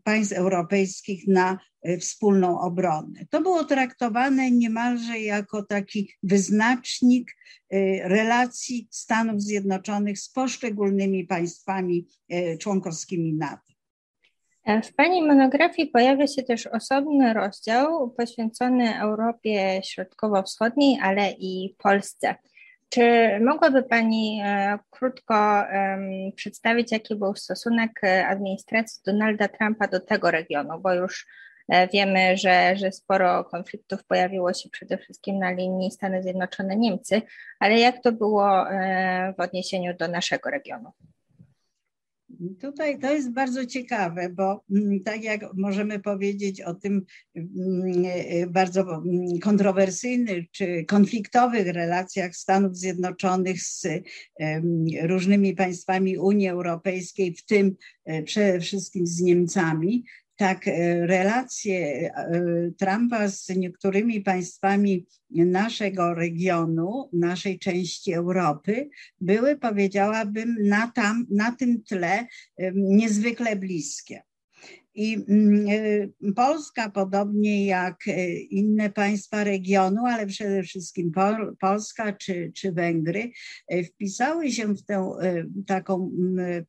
państw 0.04 0.32
europejskich 0.32 1.28
na 1.28 1.58
wspólną 2.00 2.60
obronę. 2.60 3.26
To 3.30 3.42
było 3.42 3.64
traktowane 3.64 4.50
niemalże 4.50 5.20
jako 5.20 5.62
taki 5.62 6.10
wyznacznik 6.22 7.36
relacji 8.04 8.88
Stanów 8.90 9.42
Zjednoczonych 9.42 10.18
z 10.18 10.28
poszczególnymi 10.28 11.26
państwami 11.26 12.06
członkowskimi 12.58 13.34
NATO. 13.34 13.69
E, 14.64 14.82
w 14.82 14.94
Pani 14.94 15.22
monografii 15.22 15.88
pojawia 15.88 16.26
się 16.26 16.42
też 16.42 16.66
osobny 16.66 17.34
rozdział 17.34 18.10
poświęcony 18.10 19.00
Europie 19.00 19.80
Środkowo-Wschodniej, 19.84 20.98
ale 21.02 21.30
i 21.30 21.74
Polsce. 21.78 22.34
Czy 22.88 23.02
mogłaby 23.40 23.82
Pani 23.82 24.42
e, 24.44 24.78
krótko 24.90 25.62
przedstawić, 26.36 26.92
jaki 26.92 27.14
był 27.16 27.34
stosunek 27.34 28.04
e, 28.04 28.26
administracji 28.26 29.02
Donalda 29.06 29.48
Trumpa 29.48 29.88
do 29.88 30.00
tego 30.00 30.30
regionu? 30.30 30.80
Bo 30.80 30.94
już 30.94 31.26
wiemy, 31.92 32.36
że, 32.36 32.76
że 32.76 32.92
sporo 32.92 33.44
konfliktów 33.44 34.04
pojawiło 34.04 34.52
się 34.52 34.68
przede 34.68 34.98
wszystkim 34.98 35.38
na 35.38 35.50
linii 35.50 35.90
Stany 35.90 36.22
Zjednoczone-Niemcy, 36.22 37.22
ale 37.60 37.78
jak 37.78 38.02
to 38.02 38.12
było 38.12 38.64
w 39.38 39.40
odniesieniu 39.40 39.94
do 39.96 40.08
naszego 40.08 40.50
regionu? 40.50 40.92
Tutaj 42.60 42.98
to 42.98 43.12
jest 43.12 43.32
bardzo 43.32 43.66
ciekawe, 43.66 44.28
bo 44.28 44.64
mm, 44.70 45.00
tak 45.00 45.24
jak 45.24 45.54
możemy 45.54 46.00
powiedzieć 46.00 46.60
o 46.60 46.74
tym 46.74 47.04
mm, 47.34 47.48
e, 48.04 48.46
bardzo 48.46 48.80
mm, 48.80 49.38
kontrowersyjnych 49.42 50.50
czy 50.50 50.84
konfliktowych 50.84 51.66
relacjach 51.66 52.36
Stanów 52.36 52.76
Zjednoczonych 52.76 53.62
z 53.62 53.86
różnymi 55.02 55.54
państwami 55.54 56.18
Unii 56.18 56.48
Europejskiej, 56.48 57.34
w 57.34 57.44
tym 57.44 57.76
e, 58.04 58.22
przede 58.22 58.60
wszystkim 58.60 59.06
z 59.06 59.20
Niemcami, 59.20 60.04
tak 60.40 60.68
e, 60.68 61.06
relacje 61.06 61.76
e, 61.76 62.70
Trumpa 62.78 63.28
z 63.28 63.48
niektórymi 63.48 64.20
państwami 64.20 65.06
naszego 65.30 66.14
regionu, 66.14 67.08
naszej 67.12 67.58
części 67.58 68.12
Europy, 68.12 68.88
były, 69.20 69.56
powiedziałabym, 69.56 70.56
na, 70.62 70.92
tam, 70.94 71.26
na 71.30 71.52
tym 71.52 71.82
tle 71.82 72.26
niezwykle 72.74 73.56
bliskie. 73.56 74.22
I 74.94 75.24
mm, 75.28 75.66
e, 75.68 76.32
Polska, 76.32 76.90
podobnie 76.90 77.66
jak 77.66 78.04
inne 78.50 78.90
państwa 78.90 79.44
regionu, 79.44 80.06
ale 80.06 80.26
przede 80.26 80.62
wszystkim 80.62 81.12
Polska 81.60 82.12
czy, 82.12 82.52
czy 82.54 82.72
Węgry, 82.72 83.30
wpisały 83.86 84.50
się 84.50 84.74
w 84.74 84.82
tę 84.82 85.12
taką 85.66 86.10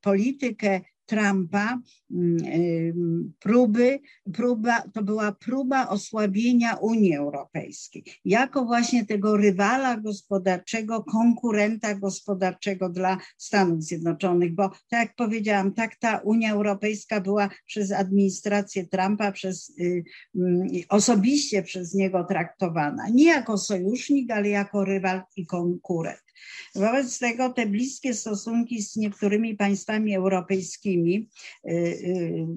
politykę 0.02 0.82
Trumpa 1.12 1.80
mm, 2.12 3.34
próby, 3.40 4.00
próba, 4.34 4.82
to 4.94 5.04
była 5.04 5.32
próba 5.32 5.88
osłabienia 5.90 6.76
Unii 6.76 7.16
Europejskiej, 7.16 8.04
jako 8.26 8.66
właśnie 8.66 9.06
tego 9.06 9.38
rywala 9.38 9.98
gospodarczego, 9.98 11.04
konkurenta 11.04 11.96
gospodarczego 11.96 12.90
dla 12.90 13.18
Stanów 13.38 13.84
Zjednoczonych, 13.84 14.56
bo 14.56 14.70
tak 14.70 15.00
jak 15.00 15.16
powiedziałam, 15.16 15.74
tak 15.74 15.96
ta 15.96 16.18
Unia 16.18 16.54
Europejska 16.54 17.22
była 17.22 17.50
przez 17.66 17.92
administrację 17.92 18.88
Trumpa, 18.88 19.32
przez, 19.32 19.70
y, 19.80 20.04
mm, 20.36 20.68
osobiście 20.90 21.64
przez 21.64 21.94
niego 21.94 22.24
traktowana, 22.24 23.10
nie 23.10 23.26
jako 23.26 23.58
sojusznik, 23.58 24.32
ale 24.32 24.50
jako 24.50 24.86
rywal 24.86 25.22
i 25.36 25.46
konkurent. 25.46 26.31
Wobec 26.76 27.20
tego 27.20 27.50
te 27.50 27.66
bliskie 27.66 28.14
stosunki 28.14 28.82
z 28.82 28.96
niektórymi 28.96 29.56
państwami 29.56 30.16
europejskimi, 30.16 31.30
y, 31.66 31.72
y, 31.72 32.48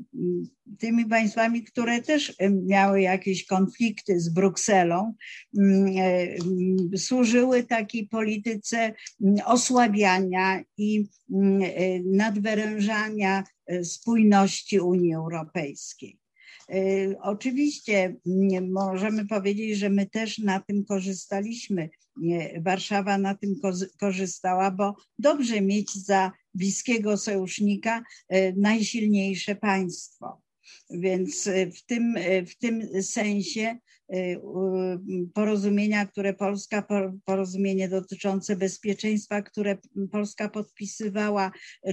tymi 0.78 1.06
państwami, 1.06 1.64
które 1.64 2.02
też 2.02 2.36
miały 2.50 3.00
jakieś 3.00 3.46
konflikty 3.46 4.20
z 4.20 4.28
Brukselą, 4.28 5.14
mm, 5.58 5.86
y, 6.94 6.98
służyły 6.98 7.62
takiej 7.62 8.08
polityce 8.08 8.78
mm, 9.22 9.36
osłabiania 9.44 10.62
i 10.78 11.06
mm, 11.32 11.62
nadwyrężania 12.04 13.44
spójności 13.82 14.80
Unii 14.80 15.14
Europejskiej. 15.14 16.23
Oczywiście 17.20 18.16
możemy 18.72 19.26
powiedzieć, 19.26 19.78
że 19.78 19.90
my 19.90 20.06
też 20.06 20.38
na 20.38 20.60
tym 20.60 20.84
korzystaliśmy 20.84 21.90
Warszawa 22.60 23.18
na 23.18 23.34
tym 23.34 23.54
korzystała, 24.00 24.70
bo 24.70 24.94
dobrze 25.18 25.60
mieć 25.60 25.94
za 25.94 26.32
bliskiego 26.54 27.16
sojusznika 27.16 28.02
najsilniejsze 28.56 29.54
państwo. 29.54 30.42
Więc 30.90 31.48
w 31.76 31.86
tym, 31.86 32.14
w 32.46 32.58
tym 32.58 33.02
sensie 33.02 33.78
Y, 34.03 34.03
porozumienia, 35.34 36.06
które 36.06 36.34
Polska, 36.34 36.86
porozumienie 37.24 37.88
dotyczące 37.88 38.56
bezpieczeństwa, 38.56 39.42
które 39.42 39.78
Polska 40.12 40.48
podpisywała, 40.48 41.50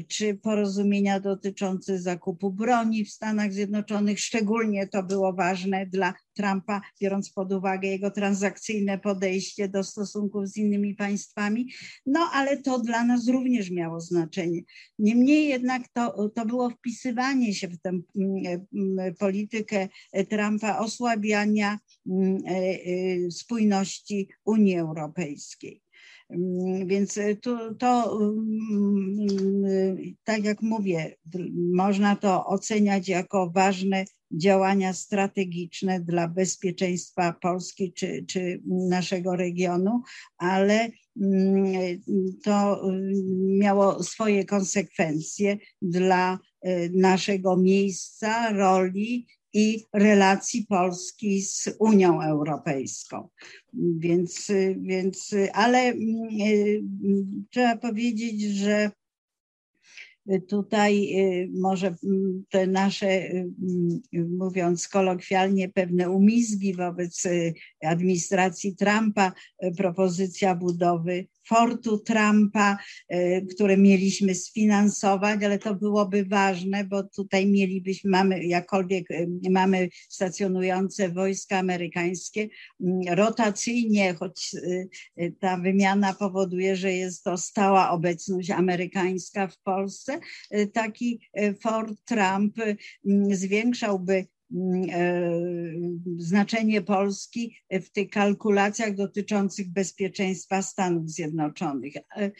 czy 0.07 0.35
porozumienia 0.35 1.19
dotyczące 1.19 1.99
zakupu 1.99 2.51
broni 2.51 3.05
w 3.05 3.11
Stanach 3.11 3.53
Zjednoczonych. 3.53 4.19
Szczególnie 4.19 4.87
to 4.87 5.03
było 5.03 5.33
ważne 5.33 5.85
dla 5.85 6.13
Trumpa, 6.33 6.81
biorąc 7.01 7.29
pod 7.29 7.53
uwagę 7.53 7.87
jego 7.87 8.11
transakcyjne 8.11 8.99
podejście 8.99 9.69
do 9.69 9.83
stosunków 9.83 10.47
z 10.47 10.57
innymi 10.57 10.95
państwami. 10.95 11.71
No 12.05 12.19
ale 12.33 12.57
to 12.57 12.79
dla 12.79 13.05
nas 13.05 13.27
również 13.27 13.71
miało 13.71 14.01
znaczenie. 14.01 14.61
Niemniej 14.99 15.47
jednak 15.47 15.81
to, 15.93 16.29
to 16.29 16.45
było 16.45 16.69
wpisywanie 16.69 17.53
się 17.53 17.67
w 17.67 17.81
tę 17.81 17.89
mm, 17.89 18.05
mm, 18.73 19.15
politykę 19.15 19.87
Trumpa 20.29 20.77
osłabiania 20.77 21.77
spójności 23.29 24.29
Unii 24.45 24.77
Europejskiej. 24.77 25.81
Więc 26.85 27.19
to, 27.41 27.75
to, 27.75 28.19
tak 30.23 30.43
jak 30.43 30.61
mówię, 30.61 31.15
można 31.73 32.15
to 32.15 32.45
oceniać 32.45 33.07
jako 33.07 33.51
ważne 33.55 34.05
działania 34.31 34.93
strategiczne 34.93 35.99
dla 35.99 36.27
bezpieczeństwa 36.27 37.35
Polski 37.41 37.93
czy, 37.93 38.25
czy 38.27 38.61
naszego 38.65 39.35
regionu, 39.35 40.01
ale 40.37 40.89
mm, 41.21 42.01
to 42.43 42.81
miało 43.59 44.03
swoje 44.03 44.45
konsekwencje 44.45 45.57
dla 45.81 46.39
e, 46.61 46.89
naszego 46.89 47.57
miejsca, 47.57 48.51
roli 48.51 49.27
i 49.53 49.85
relacji 49.93 50.65
Polski 50.69 51.41
z 51.41 51.69
Unią 51.79 52.21
Europejską. 52.21 53.29
Więc, 53.97 54.51
więc 54.77 55.35
ale 55.53 55.79
mm, 55.79 57.45
trzeba 57.51 57.77
powiedzieć, 57.77 58.41
że 58.41 58.91
tutaj 60.47 61.19
y, 61.19 61.49
może 61.53 61.95
mm, 62.03 62.43
te 62.49 62.67
nasze, 62.67 63.07
y, 63.07 63.49
mm, 64.13 64.37
mówiąc 64.37 64.87
kolokwialnie, 64.87 65.69
pewne 65.69 66.09
umizgi 66.09 66.73
wobec 66.73 67.25
y, 67.25 67.53
administracji 67.83 68.75
Trumpa, 68.75 69.31
propozycja 69.77 70.55
budowy 70.55 71.27
fortu 71.47 71.97
Trumpa, 71.97 72.77
e, 73.09 73.41
które 73.41 73.77
mieliśmy 73.77 74.35
sfinansować, 74.35 75.43
ale 75.43 75.59
to 75.59 75.75
byłoby 75.75 76.25
ważne, 76.25 76.83
bo 76.83 77.03
tutaj 77.03 77.47
mielibyśmy, 77.47 78.09
mamy 78.09 78.45
jakkolwiek 78.45 79.11
e, 79.11 79.27
mamy 79.49 79.89
stacjonujące 80.09 81.09
wojska 81.09 81.57
amerykańskie, 81.57 82.47
rotacyjnie, 83.09 84.13
choć 84.13 84.55
e, 85.17 85.31
ta 85.31 85.57
wymiana 85.57 86.13
powoduje, 86.13 86.75
że 86.75 86.91
jest 86.93 87.23
to 87.23 87.37
stała 87.37 87.89
obecność 87.89 88.49
amerykańska 88.49 89.47
w 89.47 89.57
Polsce, 89.57 90.19
taki 90.73 91.21
Fort 91.61 91.93
Trump 92.05 92.55
zwiększałby 93.31 94.11
Mm, 94.15 94.40
znaczenie 96.17 96.81
Polski 96.81 97.55
w 97.71 97.89
tych 97.89 98.09
kalkulacjach 98.09 98.95
dotyczących 98.95 99.71
bezpieczeństwa 99.71 100.61
Stanów 100.61 101.09
Zjednoczonych. 101.09 101.93
E, 101.97 102.01
e, 102.21 102.31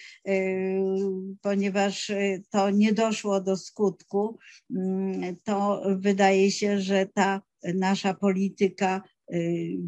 ponieważ 1.41 2.11
to 2.49 2.69
nie 2.69 2.93
doszło 2.93 3.41
do 3.41 3.57
skutku, 3.57 4.39
mm, 4.75 5.35
to 5.43 5.83
wydaje 5.99 6.51
się, 6.51 6.81
że 6.81 7.05
ta 7.13 7.41
nasza 7.73 8.13
polityka 8.13 9.01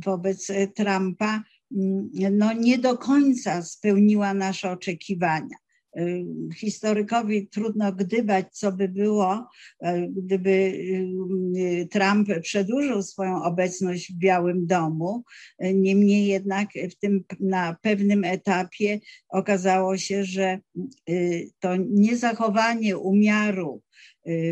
wobec 0.05 0.51
Trumpa 0.75 1.43
mm, 1.75 2.09
no 2.31 2.53
nie 2.53 2.77
do 2.77 2.97
końca 2.97 3.61
spełniła 3.61 4.33
nasze 4.33 4.71
oczekiwania. 4.71 5.62
Y, 5.97 6.25
historykowi 6.55 7.47
trudno 7.47 7.93
gdybać, 7.93 8.45
co 8.51 8.71
by 8.71 8.87
było, 8.87 9.47
y, 9.85 10.09
gdyby 10.17 10.49
y, 10.49 11.87
Trump 11.91 12.29
przedłużył 12.41 13.01
swoją 13.01 13.43
obecność 13.43 14.11
w 14.11 14.17
Białym 14.17 14.67
Domu. 14.67 15.23
Niemniej 15.59 16.27
jednak 16.27 16.69
w 16.91 16.95
tym, 16.95 17.23
na 17.39 17.77
pewnym 17.81 18.23
etapie 18.23 18.99
okazało 19.29 19.97
się, 19.97 20.23
że 20.23 20.59
to 21.59 21.75
niezachowanie 21.89 22.97
umiaru 22.97 23.81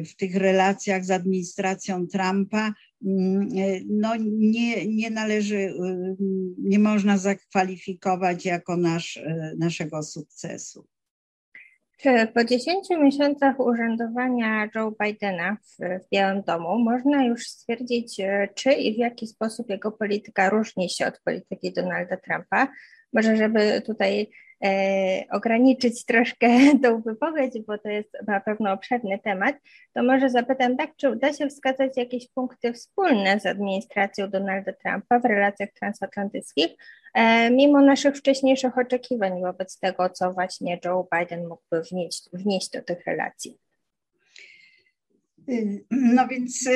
w 0.05 0.15
tych 0.15 0.35
relacjach 0.35 1.05
z 1.05 1.11
administracją 1.11 2.07
Trumpa 2.07 2.73
no 3.89 4.15
nie, 4.29 4.87
nie 4.87 5.09
należy, 5.09 5.73
nie 6.57 6.79
można 6.79 7.17
zakwalifikować 7.17 8.45
jako 8.45 8.77
nasz, 8.77 9.19
naszego 9.57 10.03
sukcesu. 10.03 10.87
Czy 12.01 12.27
po 12.27 12.43
10 12.43 12.89
miesiącach 12.89 13.59
urzędowania 13.59 14.69
Joe 14.75 14.95
Bidena 15.03 15.57
w, 15.63 15.99
Białym 16.11 16.41
Domu 16.41 16.79
można 16.79 17.25
już 17.25 17.47
stwierdzić, 17.47 18.19
e, 18.19 18.47
czy 18.55 18.73
i 18.73 18.93
w 18.93 18.97
jaki 18.97 19.27
sposób 19.27 19.69
jego 19.69 19.91
polityka 19.91 20.49
różni 20.49 20.89
się 20.89 21.07
od 21.07 21.19
polityki 21.19 21.73
Donalda 21.73 22.17
Trumpa? 22.17 22.67
Może, 23.13 23.37
żeby 23.37 23.81
tutaj 23.85 24.31
ograniczyć 25.31 26.05
troszkę 26.05 26.47
tą 26.83 27.01
wypowiedź, 27.01 27.59
bo 27.67 27.77
to 27.77 27.89
jest 27.89 28.17
na 28.27 28.39
pewno 28.39 28.71
obszerny 28.71 29.19
temat, 29.19 29.55
to 29.93 30.03
może 30.03 30.29
zapytam 30.29 30.77
tak, 30.77 30.95
czy 30.95 31.09
uda 31.09 31.33
się 31.33 31.47
wskazać 31.47 31.97
jakieś 31.97 32.27
punkty 32.27 32.73
wspólne 32.73 33.39
z 33.39 33.45
administracją 33.45 34.29
Donalda 34.29 34.73
Trumpa 34.73 35.19
w 35.19 35.25
relacjach 35.25 35.69
transatlantyckich, 35.79 36.75
e, 37.13 37.51
mimo 37.51 37.81
naszych 37.81 38.17
wcześniejszych 38.17 38.77
oczekiwań 38.77 39.41
wobec 39.41 39.79
tego, 39.79 40.09
co 40.09 40.33
właśnie 40.33 40.79
Joe 40.85 41.07
Biden 41.13 41.47
mógłby 41.47 41.81
wnieść, 41.81 42.29
wnieść 42.33 42.69
do 42.69 42.81
tych 42.81 43.05
relacji? 43.05 43.57
No 45.91 46.27
więc 46.27 46.69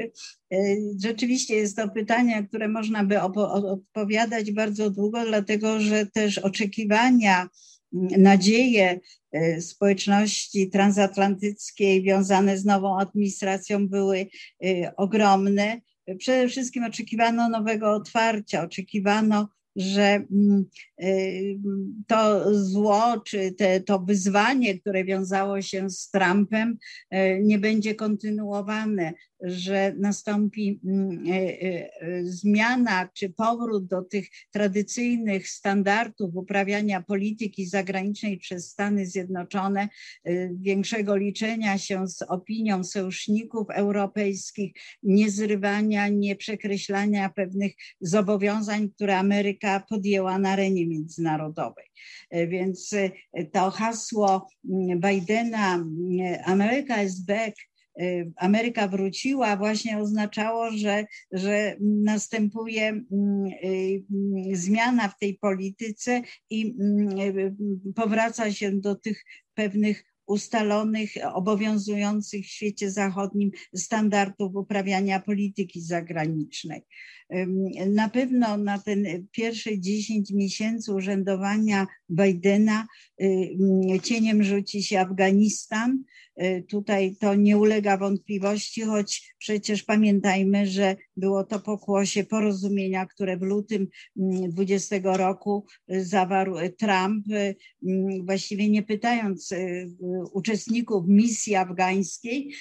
rzeczywiście 1.04 1.54
jest 1.54 1.76
to 1.76 1.88
pytanie, 1.88 2.46
które 2.48 2.68
można 2.68 3.04
by 3.04 3.20
odpowiadać 3.20 4.52
bardzo 4.52 4.90
długo, 4.90 5.24
dlatego 5.24 5.80
że 5.80 6.06
też 6.06 6.38
oczekiwania, 6.38 7.48
nadzieje 8.18 9.00
e, 9.32 9.60
społeczności 9.60 10.70
transatlantyckiej 10.70 12.02
wiązane 12.02 12.58
z 12.58 12.64
nową 12.64 12.98
administracją 12.98 13.88
były 13.88 14.26
ogromne. 14.96 15.80
Przede 16.18 16.48
wszystkim 16.48 16.84
oczekiwano 16.84 17.48
nowego 17.48 17.92
otwarcia, 17.92 18.62
oczekiwano 18.62 19.48
że 19.76 20.24
mm, 20.32 20.64
y, 21.02 21.58
to 22.06 22.44
zło, 22.64 23.22
czy 23.26 23.52
te, 23.52 23.80
to 23.80 23.98
wyzwanie, 23.98 24.78
które 24.78 25.04
wiązało 25.04 25.62
się 25.62 25.90
z 25.90 26.10
Trumpem, 26.10 26.78
y, 27.14 27.40
nie 27.42 27.58
będzie 27.58 27.94
kontynuowane, 27.94 29.12
że 29.42 29.94
nastąpi 29.98 30.80
mm, 30.84 31.26
y, 31.26 31.90
zmiana 32.24 33.08
czy 33.14 33.30
powrót 33.30 33.86
do 33.86 34.02
tych 34.02 34.28
tradycyjnych 34.50 35.48
standardów 35.48 36.36
uprawiania 36.36 37.02
polityki 37.02 37.66
zagranicznej 37.66 38.38
przez 38.38 38.70
Stany 38.70 39.06
Zjednoczone, 39.06 39.88
większego 40.52 41.16
liczenia 41.16 41.78
się 41.78 42.08
z 42.08 42.22
opinią 42.22 42.84
sojuszników 42.84 43.66
europejskich, 43.70 44.72
niezrywania, 45.02 46.08
nieprzekreślania 46.08 47.28
pewnych 47.28 47.72
zobowiązań, 48.00 48.90
które 48.90 49.18
Ameryka 49.18 49.80
podjęła 49.88 50.38
na 50.38 50.50
arenie 50.50 50.86
międzynarodowej. 50.86 51.86
E, 52.30 52.46
więc 52.46 52.92
e, 52.92 53.44
to 53.44 53.70
hasło 53.70 54.48
mm, 54.70 55.00
Bidena, 55.00 55.84
America 56.44 57.02
is 57.02 57.20
back, 57.20 57.56
e, 57.60 57.71
Ameryka 58.36 58.88
wróciła, 58.88 59.56
właśnie 59.56 59.98
oznaczało, 59.98 60.70
że, 60.70 61.04
że 61.32 61.76
następuje 61.80 62.88
mm, 62.88 63.04
zmiana 64.52 65.08
w 65.08 65.18
tej 65.18 65.38
polityce 65.38 66.22
i 66.50 66.74
powraca 67.94 68.52
się 68.52 68.72
do 68.72 68.94
tych 68.94 69.24
pewnych 69.54 70.04
ustalonych, 70.26 71.10
obowiązujących 71.34 72.44
w 72.44 72.50
świecie 72.50 72.90
zachodnim 72.90 73.50
standardów 73.76 74.56
uprawiania 74.56 75.20
polityki 75.20 75.80
zagranicznej. 75.80 76.82
Na 77.86 78.08
pewno 78.08 78.56
na 78.56 78.78
ten 78.78 79.26
pierwsze 79.30 79.78
10 79.78 80.30
miesięcy 80.30 80.94
urzędowania 80.94 81.86
Bidena 82.10 82.86
cieniem 84.02 84.42
rzuci 84.42 84.82
się 84.82 85.00
Afganistan, 85.00 86.04
Y, 86.40 86.64
tutaj 86.68 87.16
to 87.16 87.34
nie 87.34 87.58
ulega 87.58 87.96
wątpliwości, 87.96 88.82
choć 88.82 89.34
przecież 89.38 89.82
pamiętajmy, 89.82 90.66
że 90.66 90.96
było 91.16 91.44
to 91.44 91.60
pokłosie 91.60 92.24
porozumienia, 92.24 93.06
które 93.06 93.36
w 93.36 93.42
lutym 93.42 93.88
20 94.16 94.96
mm, 94.96 95.16
roku 95.16 95.66
y, 95.92 96.04
zawarł 96.04 96.54
Trump, 96.78 97.26
y, 97.30 97.56
mm, 97.86 98.26
właściwie 98.26 98.68
nie 98.68 98.82
pytając 98.82 99.54
uczestników 100.32 101.08
misji 101.08 101.54
afgańskiej 101.54 102.54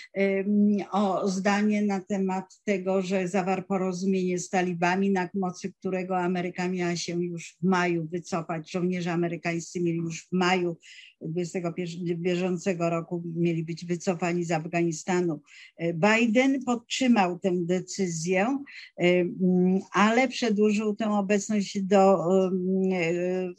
o 0.91 1.27
zdanie 1.27 1.81
na 1.81 1.99
temat 1.99 2.45
tego, 2.63 3.01
że 3.01 3.27
zawarł 3.27 3.63
porozumienie 3.63 4.39
z 4.39 4.49
talibami, 4.61 5.11
na 5.11 5.29
mocy 5.33 5.73
którego 5.73 6.17
Ameryka 6.17 6.67
miała 6.69 6.95
się 6.95 7.23
już 7.23 7.57
w 7.61 7.63
maju 7.63 8.07
wycofać. 8.07 8.71
Żołnierze 8.71 9.11
amerykańscy 9.11 9.81
mieli 9.81 9.97
już 9.97 10.23
w 10.23 10.31
maju 10.31 10.77
2021 11.21 12.17
bieżącego 12.17 12.89
roku 12.89 13.23
mieli 13.35 13.63
być 13.63 13.85
wycofani 13.85 14.43
z 14.43 14.51
Afganistanu. 14.51 15.41
E, 15.77 15.93
Biden 15.93 16.63
podtrzymał 16.63 17.39
tę 17.39 17.51
decyzję, 17.55 18.57
e, 18.97 19.03
mm, 19.03 19.79
ale 19.93 20.27
przedłużył 20.27 20.95
tę 20.95 21.11
obecność 21.11 21.81
do 21.81 22.25
e, 22.25 23.53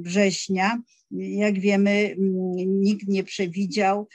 września. 0.00 0.82
Jak 1.10 1.60
wiemy, 1.60 1.90
mm, 1.90 2.80
nikt 2.80 3.08
nie 3.08 3.24
przewidział, 3.24 4.08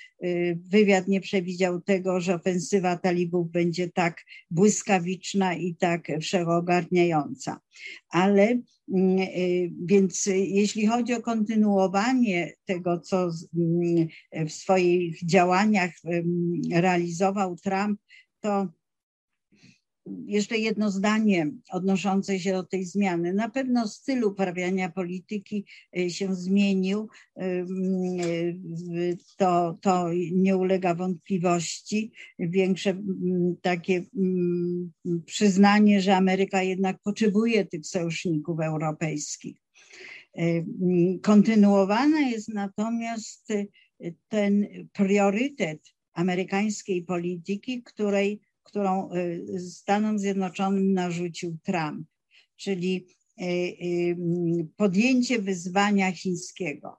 wywiad 0.71 1.07
nie 1.07 1.21
przewidział 1.21 1.81
tego, 1.81 2.19
że 2.19 2.35
ofensywa 2.35 2.97
talibów 2.97 3.51
będzie 3.51 3.89
tak 3.89 4.21
błyskawiczna 4.51 5.55
i 5.55 5.75
tak 5.75 6.07
wszechogarniająca. 6.21 7.59
Ale 8.09 8.57
Mm, 8.93 9.19
y, 9.19 9.71
więc 9.85 10.25
jeśli 10.35 10.87
chodzi 10.87 11.13
o 11.13 11.21
kontynuowanie 11.21 12.53
tego, 12.65 12.99
co 12.99 13.29
mm, 13.57 14.07
w 14.47 14.51
swoich 14.51 15.25
działaniach 15.25 15.91
realizował 16.73 17.55
Trump, 17.55 18.01
to 18.39 18.67
jeszcze 20.05 20.57
jedno 20.57 20.91
zdanie 20.91 21.51
odnoszące 21.71 22.39
się 22.39 22.51
do 22.51 22.63
tej 22.63 22.85
zmiany. 22.85 23.33
Na 23.33 23.49
pewno 23.49 23.87
styl 23.87 24.23
uprawiania 24.23 24.89
polityki 24.89 25.65
y, 25.97 26.09
się 26.09 26.35
zmienił. 26.35 27.09
Y, 27.41 29.17
to, 29.37 29.77
to 29.81 30.09
nie 30.31 30.57
ulega 30.57 30.95
wątpliwości. 30.95 32.11
Większe 32.39 33.01
takie 33.61 34.05
przyznanie, 35.25 36.01
że 36.01 36.15
Ameryka 36.15 36.63
jednak 36.63 36.97
potrzebuje 37.03 37.65
tych 37.65 37.85
sojuszników 37.85 38.59
europejskich. 38.59 39.57
Y, 40.39 40.65
kontynuowana 41.21 42.19
jest 42.19 42.49
natomiast 42.49 43.47
ten 44.29 44.67
priorytet 44.93 45.79
amerykańskiej 46.13 47.03
polityki, 47.03 47.83
której 47.83 48.41
którą 48.63 49.13
y, 49.13 49.59
Stanom 49.59 50.19
Zjednoczonym 50.19 50.93
narzucił 50.93 51.57
Trump, 51.63 52.07
czyli 52.57 53.07
y, 53.41 53.45
y, 53.45 54.17
podjęcie 54.77 55.41
wyzwania 55.41 56.11
chińskiego. 56.11 56.97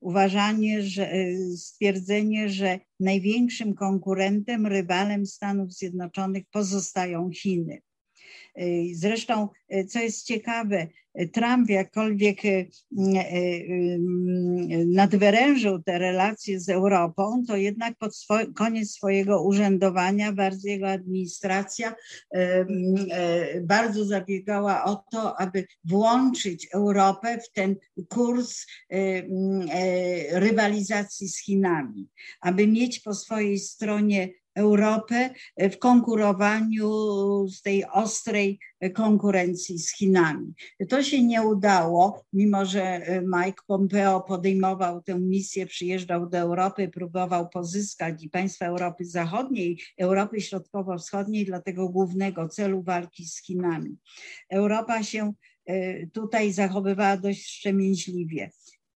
Uważanie, 0.00 0.82
że 0.82 1.12
stwierdzenie, 1.56 2.48
że 2.48 2.80
największym 3.00 3.74
konkurentem, 3.74 4.66
rywalem 4.66 5.26
Stanów 5.26 5.72
Zjednoczonych 5.72 6.44
pozostają 6.50 7.30
Chiny. 7.30 7.82
Zresztą, 8.92 9.48
co 9.88 9.98
jest 9.98 10.26
ciekawe, 10.26 10.86
Trump 11.32 11.70
jakkolwiek 11.70 12.44
y, 12.44 12.48
y, 12.48 12.68
y, 12.92 14.86
nadwyrężył 14.86 15.82
te 15.82 15.98
relacje 15.98 16.60
z 16.60 16.68
Europą, 16.68 17.42
to 17.46 17.56
jednak 17.56 17.98
pod 17.98 18.12
koniec 18.54 18.90
swojego 18.90 19.42
urzędowania 19.42 20.32
bardzo 20.32 20.68
jego 20.68 20.90
administracja 20.90 21.94
bardzo 23.62 24.04
zabiegała 24.04 24.84
o 24.84 25.04
to, 25.12 25.40
aby 25.40 25.66
włączyć 25.84 26.68
Europę 26.74 27.38
w 27.38 27.52
ten 27.52 27.76
kurs 28.08 28.66
rywalizacji 30.32 31.28
z 31.28 31.44
Chinami, 31.44 32.08
aby 32.40 32.66
mieć 32.66 33.00
po 33.00 33.14
swojej 33.14 33.58
stronie 33.58 34.28
Europę 34.54 35.30
w 35.58 35.78
konkurowaniu 35.78 36.88
z 37.48 37.62
tej 37.62 37.84
ostrej 37.84 38.58
konkurencji 38.94 39.78
z 39.78 39.96
Chinami. 39.96 40.54
To 40.88 41.02
się 41.02 41.24
nie 41.24 41.42
udało, 41.42 42.24
mimo 42.32 42.66
że 42.66 43.00
Mike 43.22 43.62
Pompeo 43.66 44.20
podejmował 44.20 45.02
tę 45.02 45.18
misję, 45.20 45.66
przyjeżdżał 45.66 46.28
do 46.28 46.38
Europy, 46.38 46.88
próbował 46.88 47.48
pozyskać 47.48 48.24
i 48.24 48.30
państwa 48.30 48.66
Europy 48.66 49.04
Zachodniej, 49.04 49.82
Europy 49.98 50.40
Środkowo-Wschodniej 50.40 51.44
dla 51.44 51.60
tego 51.60 51.88
głównego 51.88 52.48
celu 52.48 52.82
walki 52.82 53.26
z 53.26 53.42
Chinami. 53.42 53.96
Europa 54.50 55.02
się 55.02 55.32
e, 55.66 56.06
tutaj 56.06 56.52
zachowywała 56.52 57.16
dość 57.16 57.44
wstrzemięźliwie. 57.44 58.50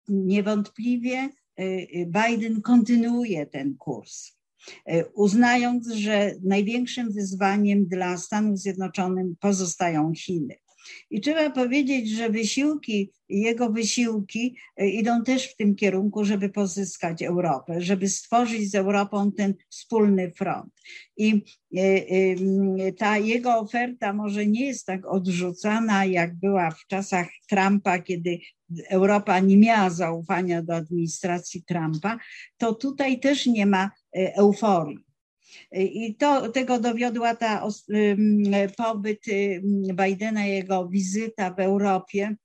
Niewątpliwie 0.08 1.28
e, 1.56 1.66
Biden 2.06 2.62
kontynuuje 2.62 3.46
ten 3.46 3.76
kurs 3.76 4.37
E, 4.37 4.37
uznając, 5.14 5.88
że 5.88 6.34
największym 6.44 7.12
wyzwaniem 7.12 7.86
dla 7.86 8.16
Stanów 8.16 8.58
Zjednoczonych 8.58 9.26
pozostają 9.40 10.12
Chiny. 10.14 10.54
I 11.10 11.20
trzeba 11.20 11.50
powiedzieć, 11.50 12.10
że 12.10 12.30
wysiłki, 12.30 13.12
jego 13.28 13.70
wysiłki 13.70 14.56
e, 14.76 14.88
idą 14.88 15.24
też 15.24 15.52
w 15.52 15.56
tym 15.56 15.74
kierunku, 15.74 16.24
żeby 16.24 16.48
pozyskać 16.48 17.22
Europę, 17.22 17.80
żeby 17.80 18.08
stworzyć 18.08 18.70
z 18.70 18.74
Europą 18.74 19.32
ten 19.32 19.54
wspólny 19.68 20.30
front. 20.30 20.72
I 21.16 21.42
e, 21.76 22.92
ta 22.92 23.18
jego 23.18 23.58
oferta 23.58 24.12
może 24.12 24.46
nie 24.46 24.66
jest 24.66 24.86
tak 24.86 25.06
odrzucana, 25.06 26.04
jak 26.04 26.34
była 26.34 26.70
w 26.70 26.86
czasach 26.86 27.28
Trumpa, 27.48 27.98
kiedy 27.98 28.38
Europa 28.88 29.40
nie 29.40 29.56
miała 29.56 29.90
zaufania 29.90 30.62
do 30.62 30.74
administracji 30.74 31.62
Trumpa, 31.62 32.18
to 32.56 32.74
tutaj 32.74 33.20
też 33.20 33.46
nie 33.46 33.66
ma 33.66 33.90
e, 34.16 34.34
euforii. 34.36 34.98
E, 35.72 35.82
I 35.82 36.14
to, 36.14 36.48
tego 36.48 36.80
dowiodła 36.80 37.36
ta 37.36 37.68
pobyt 38.76 39.24
Bidena, 39.94 40.46
jego 40.46 40.88
wizyta 40.88 41.50
w 41.50 41.60
Europie, 41.60 42.36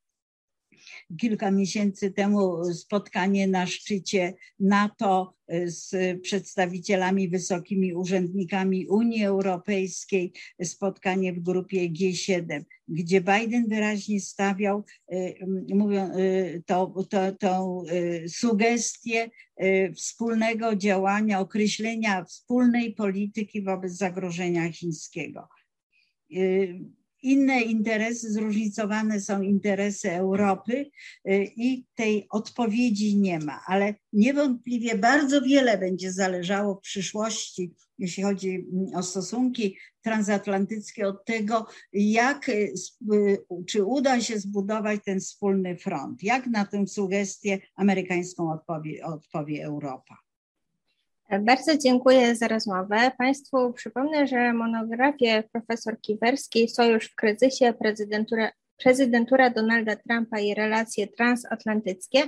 kilka 1.17 1.51
miesięcy 1.51 2.11
temu 2.11 2.73
spotkanie 2.73 3.47
na 3.47 3.67
szczycie 3.67 4.33
NATO 4.59 5.33
z 5.65 6.21
przedstawicielami, 6.21 7.29
wysokimi 7.29 7.93
urzędnikami 7.93 8.87
Unii 8.87 9.25
Europejskiej, 9.25 10.33
spotkanie 10.63 11.33
w 11.33 11.39
grupie 11.39 11.89
G7, 11.89 12.63
gdzie 12.87 13.21
Biden 13.21 13.67
wyraźnie 13.67 14.19
stawiał 14.19 14.83
y, 15.13 15.35
mówią, 15.75 16.11
to, 16.65 16.93
to, 17.09 17.31
tą 17.31 17.83
y, 17.91 18.29
sugestię 18.29 19.29
wspólnego 19.95 20.75
działania, 20.75 21.39
określenia 21.39 22.23
wspólnej 22.25 22.93
polityki 22.93 23.61
wobec 23.61 23.91
zagrożenia 23.91 24.71
chińskiego 24.71 25.47
inne 27.23 27.61
interesy, 27.61 28.31
zróżnicowane 28.31 29.21
są 29.21 29.41
interesy 29.41 30.11
Europy 30.11 30.73
y, 31.27 31.51
i 31.55 31.85
tej 31.95 32.27
odpowiedzi 32.29 33.17
nie 33.17 33.39
ma, 33.39 33.61
ale 33.67 33.95
niewątpliwie 34.13 34.97
bardzo 34.97 35.41
wiele 35.41 35.77
będzie 35.77 36.11
zależało 36.11 36.75
w 36.75 36.81
przyszłości, 36.81 37.73
jeśli 37.97 38.23
chodzi 38.23 38.67
mm, 38.73 38.95
o 38.95 39.03
stosunki 39.03 39.77
transatlantyckie, 40.01 41.07
od 41.07 41.25
tego, 41.25 41.67
jak, 41.93 42.49
y, 42.49 42.73
y, 43.13 43.37
czy 43.67 43.83
uda 43.83 44.21
się 44.21 44.39
zbudować 44.39 44.99
ten 45.05 45.19
wspólny 45.19 45.77
front, 45.77 46.23
jak 46.23 46.47
na 46.47 46.65
tę 46.65 46.87
sugestię 46.87 47.59
amerykańską 47.75 48.51
odpowie, 48.51 49.05
odpowie 49.05 49.65
Europa. 49.65 50.22
Bardzo 51.41 51.77
dziękuję 51.77 52.35
za 52.35 52.47
rozmowę. 52.47 53.11
Państwu 53.17 53.73
przypomnę, 53.73 54.27
że 54.27 54.53
monografię 54.53 55.43
profesor 55.51 56.01
Kiwerskiej 56.01 56.69
Sojusz 56.69 57.05
w 57.05 57.15
kryzysie, 57.15 57.73
prezydentura, 57.73 58.51
prezydentura 58.77 59.49
Donalda 59.49 59.95
Trumpa 59.95 60.39
i 60.39 60.53
relacje 60.53 61.07
transatlantyckie 61.07 62.21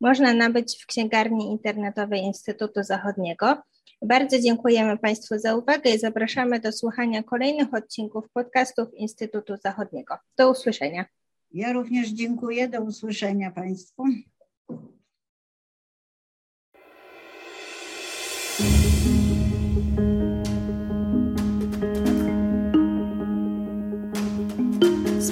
można 0.00 0.34
nabyć 0.34 0.82
w 0.82 0.86
księgarni 0.86 1.50
internetowej 1.50 2.20
Instytutu 2.20 2.82
Zachodniego. 2.82 3.62
Bardzo 4.02 4.38
dziękujemy 4.38 4.98
Państwu 4.98 5.38
za 5.38 5.56
uwagę 5.56 5.90
i 5.90 5.98
zapraszamy 5.98 6.60
do 6.60 6.72
słuchania 6.72 7.22
kolejnych 7.22 7.74
odcinków 7.74 8.24
podcastów 8.32 8.94
Instytutu 8.94 9.56
Zachodniego. 9.56 10.14
Do 10.38 10.50
usłyszenia. 10.50 11.04
Ja 11.52 11.72
również 11.72 12.08
dziękuję. 12.08 12.68
Do 12.68 12.80
usłyszenia 12.80 13.50
Państwu. 13.50 14.04